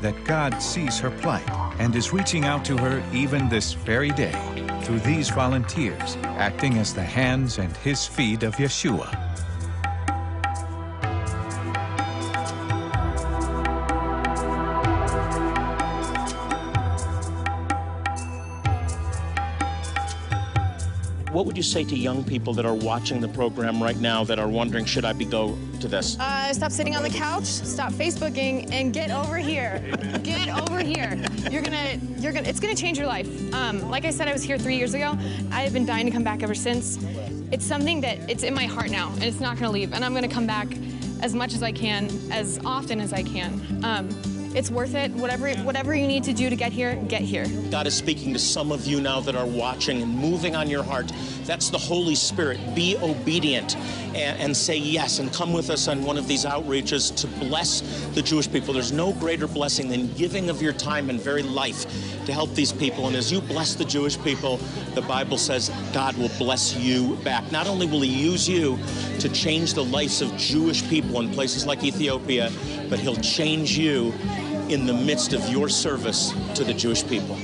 that 0.00 0.24
God 0.24 0.62
sees 0.62 0.98
her 0.98 1.10
plight 1.10 1.48
and 1.78 1.94
is 1.94 2.12
reaching 2.12 2.44
out 2.44 2.64
to 2.66 2.76
her 2.78 3.02
even 3.12 3.48
this 3.48 3.74
very 3.74 4.10
day 4.10 4.65
through 4.86 5.00
these 5.00 5.30
volunteers, 5.30 6.16
acting 6.38 6.78
as 6.78 6.94
the 6.94 7.02
hands 7.02 7.58
and 7.58 7.76
his 7.78 8.06
feet 8.06 8.44
of 8.44 8.54
Yeshua. 8.54 9.25
What 21.36 21.44
would 21.44 21.54
you 21.54 21.62
say 21.62 21.84
to 21.84 21.94
young 21.94 22.24
people 22.24 22.54
that 22.54 22.64
are 22.64 22.72
watching 22.72 23.20
the 23.20 23.28
program 23.28 23.82
right 23.82 23.98
now 23.98 24.24
that 24.24 24.38
are 24.38 24.48
wondering, 24.48 24.86
should 24.86 25.04
I 25.04 25.12
be 25.12 25.26
go 25.26 25.54
to 25.80 25.86
this? 25.86 26.18
Uh, 26.18 26.50
stop 26.54 26.72
sitting 26.72 26.96
on 26.96 27.02
the 27.02 27.10
couch, 27.10 27.44
stop 27.44 27.92
Facebooking, 27.92 28.72
and 28.72 28.90
get 28.90 29.10
over 29.10 29.36
here. 29.36 29.82
Get 30.22 30.48
over 30.48 30.78
here. 30.78 31.22
You're 31.50 31.60
gonna, 31.60 32.00
you're 32.16 32.32
gonna, 32.32 32.48
it's 32.48 32.58
gonna 32.58 32.74
change 32.74 32.96
your 32.96 33.06
life. 33.06 33.28
Um, 33.52 33.90
like 33.90 34.06
I 34.06 34.10
said, 34.12 34.28
I 34.28 34.32
was 34.32 34.42
here 34.42 34.56
three 34.56 34.78
years 34.78 34.94
ago. 34.94 35.12
I 35.52 35.60
have 35.60 35.74
been 35.74 35.84
dying 35.84 36.06
to 36.06 36.10
come 36.10 36.24
back 36.24 36.42
ever 36.42 36.54
since. 36.54 37.04
It's 37.52 37.66
something 37.66 38.00
that 38.00 38.30
it's 38.30 38.42
in 38.42 38.54
my 38.54 38.64
heart 38.64 38.88
now, 38.88 39.12
and 39.12 39.24
it's 39.24 39.38
not 39.38 39.58
gonna 39.58 39.72
leave. 39.72 39.92
And 39.92 40.06
I'm 40.06 40.14
gonna 40.14 40.28
come 40.28 40.46
back 40.46 40.68
as 41.20 41.34
much 41.34 41.52
as 41.52 41.62
I 41.62 41.70
can, 41.70 42.08
as 42.32 42.58
often 42.64 42.98
as 42.98 43.12
I 43.12 43.22
can. 43.22 43.84
Um, 43.84 44.08
it's 44.56 44.70
worth 44.70 44.94
it. 44.94 45.12
Whatever, 45.12 45.50
whatever 45.56 45.94
you 45.94 46.06
need 46.06 46.24
to 46.24 46.32
do 46.32 46.48
to 46.48 46.56
get 46.56 46.72
here, 46.72 46.96
get 47.08 47.20
here. 47.20 47.46
God 47.70 47.86
is 47.86 47.94
speaking 47.94 48.32
to 48.32 48.38
some 48.38 48.72
of 48.72 48.86
you 48.86 49.02
now 49.02 49.20
that 49.20 49.36
are 49.36 49.46
watching 49.46 50.00
and 50.00 50.10
moving 50.10 50.56
on 50.56 50.70
your 50.70 50.82
heart. 50.82 51.12
That's 51.44 51.68
the 51.68 51.78
Holy 51.78 52.14
Spirit. 52.14 52.58
Be 52.74 52.96
obedient 52.96 53.76
and, 54.16 54.40
and, 54.40 54.56
say 54.56 54.78
yes 54.78 55.18
and 55.18 55.30
come 55.30 55.52
with 55.52 55.68
us 55.68 55.88
on 55.88 56.02
one 56.02 56.16
of 56.16 56.26
these 56.26 56.46
outreaches 56.46 57.14
to 57.16 57.26
bless 57.44 57.82
the 58.14 58.22
Jewish 58.22 58.50
people. 58.50 58.72
There's 58.72 58.92
no 58.92 59.12
greater 59.12 59.46
blessing 59.46 59.90
than 59.90 60.10
giving 60.14 60.48
of 60.48 60.62
your 60.62 60.72
time 60.72 61.10
and 61.10 61.20
very 61.20 61.42
life 61.42 61.84
to 62.24 62.32
help 62.32 62.54
these 62.54 62.72
people. 62.72 63.06
And 63.08 63.14
as 63.14 63.30
you 63.30 63.42
bless 63.42 63.74
the 63.74 63.84
Jewish 63.84 64.20
people, 64.22 64.56
the 64.94 65.02
Bible 65.02 65.36
says 65.36 65.70
God 65.92 66.16
will 66.16 66.30
bless 66.38 66.74
you 66.74 67.16
back. 67.16 67.52
Not 67.52 67.66
only 67.66 67.86
will 67.86 68.00
He 68.00 68.08
use 68.08 68.48
you 68.48 68.78
to 69.20 69.28
change 69.28 69.74
the 69.74 69.84
lives 69.84 70.22
of 70.22 70.34
Jewish 70.38 70.82
people 70.88 71.20
in 71.20 71.30
places 71.30 71.66
like 71.66 71.84
Ethiopia, 71.84 72.50
but 72.88 72.98
He'll 72.98 73.16
change 73.16 73.76
you 73.76 74.14
in 74.68 74.84
the 74.84 74.92
midst 74.92 75.32
of 75.32 75.48
your 75.48 75.68
service 75.68 76.32
to 76.54 76.64
the 76.64 76.74
Jewish 76.74 77.06
people. 77.06 77.38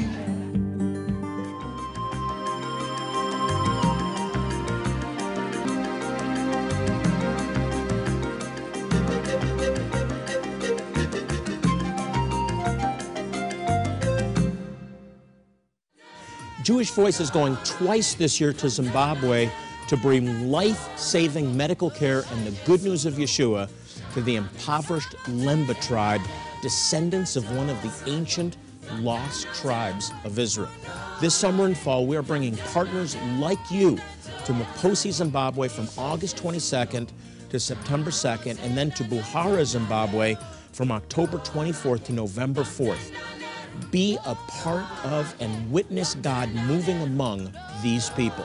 Jewish 16.64 16.90
Voice 16.90 17.20
is 17.20 17.30
going 17.30 17.56
twice 17.64 18.14
this 18.14 18.40
year 18.40 18.52
to 18.54 18.68
Zimbabwe 18.68 19.50
to 19.88 19.96
bring 19.96 20.50
life 20.50 20.98
saving 20.98 21.56
medical 21.56 21.90
care 21.90 22.24
and 22.30 22.46
the 22.46 22.50
good 22.64 22.82
news 22.82 23.04
of 23.04 23.14
Yeshua 23.14 23.68
to 24.14 24.22
the 24.22 24.36
impoverished 24.36 25.14
Lemba 25.26 25.80
tribe 25.86 26.20
descendants 26.60 27.36
of 27.36 27.50
one 27.56 27.68
of 27.68 27.80
the 27.82 28.10
ancient 28.10 28.56
lost 28.98 29.46
tribes 29.54 30.12
of 30.24 30.38
Israel. 30.38 30.70
This 31.20 31.34
summer 31.34 31.66
and 31.66 31.76
fall, 31.76 32.06
we 32.06 32.16
are 32.16 32.22
bringing 32.22 32.56
partners 32.56 33.16
like 33.38 33.58
you 33.70 33.96
to 34.44 34.52
Maposi, 34.52 35.12
Zimbabwe 35.12 35.68
from 35.68 35.88
August 35.96 36.36
22nd 36.36 37.08
to 37.50 37.60
September 37.60 38.10
2nd, 38.10 38.62
and 38.62 38.76
then 38.76 38.90
to 38.92 39.04
Buhera, 39.04 39.64
Zimbabwe 39.64 40.36
from 40.72 40.90
October 40.90 41.38
24th 41.38 42.04
to 42.04 42.12
November 42.12 42.62
4th. 42.62 43.12
Be 43.90 44.18
a 44.26 44.34
part 44.34 44.84
of 45.04 45.34
and 45.40 45.70
witness 45.70 46.14
God 46.16 46.50
moving 46.50 47.00
among 47.02 47.52
these 47.82 48.10
people. 48.10 48.44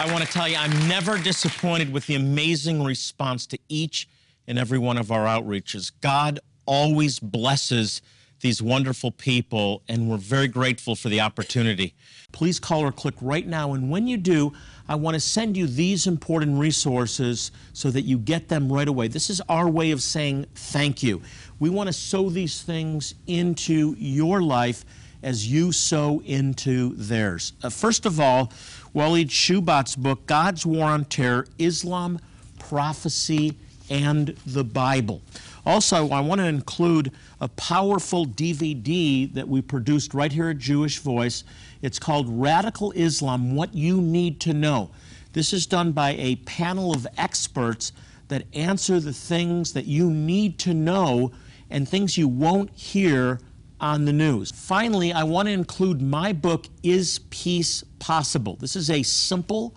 I 0.00 0.10
want 0.10 0.24
to 0.24 0.32
tell 0.32 0.48
you, 0.48 0.56
I'm 0.56 0.88
never 0.88 1.18
disappointed 1.18 1.92
with 1.92 2.06
the 2.06 2.14
amazing 2.14 2.82
response 2.82 3.46
to 3.48 3.58
each 3.68 4.08
and 4.46 4.58
every 4.58 4.78
one 4.78 4.96
of 4.96 5.12
our 5.12 5.26
outreaches. 5.26 5.92
God 6.00 6.40
always 6.64 7.18
blesses 7.18 8.00
these 8.40 8.62
wonderful 8.62 9.10
people, 9.10 9.82
and 9.88 10.08
we're 10.08 10.16
very 10.16 10.48
grateful 10.48 10.96
for 10.96 11.10
the 11.10 11.20
opportunity. 11.20 11.92
Please 12.32 12.58
call 12.58 12.80
or 12.80 12.92
click 12.92 13.14
right 13.20 13.46
now, 13.46 13.74
and 13.74 13.90
when 13.90 14.06
you 14.06 14.16
do, 14.16 14.54
I 14.88 14.94
want 14.94 15.16
to 15.16 15.20
send 15.20 15.54
you 15.54 15.66
these 15.66 16.06
important 16.06 16.58
resources 16.58 17.52
so 17.74 17.90
that 17.90 18.00
you 18.00 18.16
get 18.16 18.48
them 18.48 18.72
right 18.72 18.88
away. 18.88 19.08
This 19.08 19.28
is 19.28 19.42
our 19.50 19.68
way 19.68 19.90
of 19.90 20.00
saying 20.00 20.46
thank 20.54 21.02
you. 21.02 21.20
We 21.58 21.68
want 21.68 21.88
to 21.88 21.92
sow 21.92 22.30
these 22.30 22.62
things 22.62 23.16
into 23.26 23.94
your 23.98 24.40
life 24.40 24.86
as 25.22 25.46
you 25.50 25.72
sow 25.72 26.22
into 26.24 26.94
theirs. 26.96 27.52
Uh, 27.62 27.68
first 27.68 28.06
of 28.06 28.20
all, 28.20 28.52
Walid 28.92 29.28
Shoebat's 29.28 29.94
book, 29.94 30.26
God's 30.26 30.66
War 30.66 30.86
on 30.86 31.04
Terror 31.04 31.46
Islam, 31.58 32.18
Prophecy, 32.58 33.56
and 33.88 34.28
the 34.46 34.64
Bible. 34.64 35.22
Also, 35.64 36.10
I 36.10 36.20
want 36.20 36.40
to 36.40 36.46
include 36.46 37.12
a 37.40 37.48
powerful 37.48 38.26
DVD 38.26 39.32
that 39.34 39.48
we 39.48 39.62
produced 39.62 40.14
right 40.14 40.32
here 40.32 40.50
at 40.50 40.58
Jewish 40.58 40.98
Voice. 40.98 41.44
It's 41.82 41.98
called 41.98 42.26
Radical 42.28 42.92
Islam 42.92 43.54
What 43.54 43.74
You 43.74 44.00
Need 44.00 44.40
to 44.40 44.54
Know. 44.54 44.90
This 45.32 45.52
is 45.52 45.66
done 45.66 45.92
by 45.92 46.14
a 46.18 46.36
panel 46.36 46.92
of 46.92 47.06
experts 47.16 47.92
that 48.28 48.44
answer 48.52 48.98
the 48.98 49.12
things 49.12 49.72
that 49.74 49.86
you 49.86 50.10
need 50.10 50.58
to 50.60 50.74
know 50.74 51.30
and 51.68 51.88
things 51.88 52.18
you 52.18 52.26
won't 52.26 52.70
hear 52.70 53.38
on 53.80 54.04
the 54.04 54.12
news. 54.12 54.50
Finally, 54.50 55.12
I 55.12 55.24
want 55.24 55.48
to 55.48 55.52
include 55.52 56.02
my 56.02 56.32
book, 56.32 56.66
Is 56.82 57.20
Peace 57.30 57.82
Possible? 57.98 58.56
This 58.56 58.76
is 58.76 58.90
a 58.90 59.02
simple, 59.02 59.74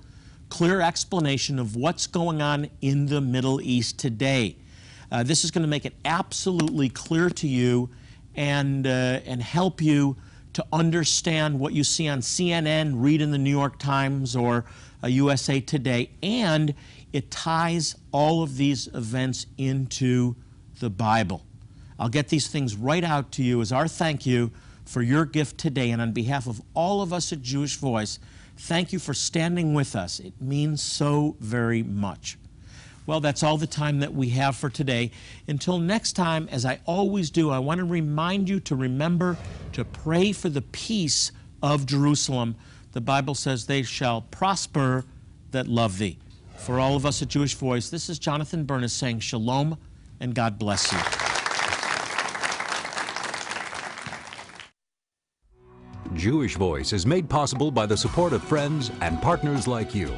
clear 0.50 0.82
explanation 0.82 1.58
of 1.58 1.76
what's 1.76 2.06
going 2.08 2.42
on 2.42 2.70
in 2.82 3.06
the 3.06 3.22
Middle 3.22 3.62
East 3.62 3.98
today. 3.98 4.58
Uh, 5.12 5.24
this 5.24 5.44
is 5.44 5.52
going 5.52 5.62
to 5.62 5.70
make 5.70 5.86
it 5.86 5.94
absolutely 6.06 6.89
clear 6.89 7.30
to 7.30 7.48
you 7.48 7.89
and, 8.36 8.86
uh, 8.86 9.22
and 9.26 9.42
help 9.42 9.82
you 9.82 10.18
to 10.54 10.66
understand 10.72 11.60
what 11.60 11.74
you 11.74 11.84
see 11.84 12.08
on 12.08 12.20
CNN, 12.20 12.94
read 12.96 13.22
in 13.22 13.32
the 13.32 13.38
New 13.38 13.50
York 13.50 13.80
Times 13.80 14.36
or 14.36 14.66
uh, 15.04 15.08
USA 15.08 15.60
Today, 15.60 16.12
and 16.22 16.74
it 17.12 17.32
ties 17.32 17.96
all 18.12 18.44
of 18.44 18.58
these 18.58 18.88
events 18.88 19.46
into 19.58 20.36
the 20.80 20.89
Bible. 20.89 21.46
I'll 22.04 22.10
get 22.10 22.28
these 22.28 22.50
things 22.50 22.76
right 22.76 23.02
out 23.02 23.32
to 23.32 23.44
you 23.44 23.62
as 23.62 23.72
our 23.72 23.88
thank 23.88 24.26
you 24.26 24.52
for 24.84 25.02
your 25.02 25.24
gift 25.24 25.58
today. 25.58 25.89
And 25.89 26.02
on 26.02 26.12
behalf 26.12 26.48
of 26.48 26.62
all 26.74 27.02
of 27.02 27.13
us 27.13 27.32
at 27.32 27.42
Jewish 27.42 27.78
Voice, 27.78 28.20
Thank 28.58 28.92
you 28.92 29.00
for 29.00 29.13
standing 29.13 29.74
with 29.74 29.96
us. 29.96 30.20
It 30.20 30.34
means 30.42 30.84
so 30.84 31.38
very 31.39 31.82
much. 31.82 32.38
Well, 33.06 33.22
that's 33.22 33.42
all 33.42 33.58
the 33.58 33.68
time 33.68 34.02
that 34.02 34.13
we 34.13 34.30
have 34.30 34.58
for 34.58 34.70
today. 34.70 35.12
Until 35.48 35.80
next 35.80 36.13
time, 36.13 36.50
as 36.52 36.66
I 36.66 36.82
always 36.86 37.30
do, 37.30 37.50
I 37.50 37.60
want 37.60 37.80
to 37.80 37.86
remind 37.86 38.50
you 38.50 38.60
to 38.60 38.76
remember 38.76 39.38
to 39.72 39.86
pray 39.86 40.34
for 40.34 40.50
the 40.50 40.62
peace 40.62 41.32
of 41.62 41.86
Jerusalem. 41.86 42.56
The 42.92 43.02
Bible 43.02 43.34
says, 43.34 43.66
They 43.66 43.82
shall 43.82 44.24
prosper 44.24 45.06
that 45.52 45.68
love 45.68 46.00
thee. 46.00 46.20
For 46.58 46.82
all 46.82 46.98
of 46.98 47.06
us 47.06 47.22
at 47.22 47.30
Jewish 47.30 47.56
Voice, 47.56 47.89
this 47.89 48.10
is 48.10 48.20
Jonathan 48.20 48.66
Bernis 48.66 48.92
saying 48.92 49.20
shalom 49.22 49.78
and 50.20 50.36
God 50.36 50.60
bless 50.60 50.92
you. 50.92 51.23
Jewish 56.24 56.56
Voice 56.56 56.94
is 56.94 57.06
made 57.06 57.30
possible 57.30 57.70
by 57.70 57.86
the 57.86 57.98
support 57.98 58.32
of 58.32 58.42
friends 58.42 58.92
and 59.02 59.22
partners 59.22 59.68
like 59.68 59.94
you. 59.94 60.10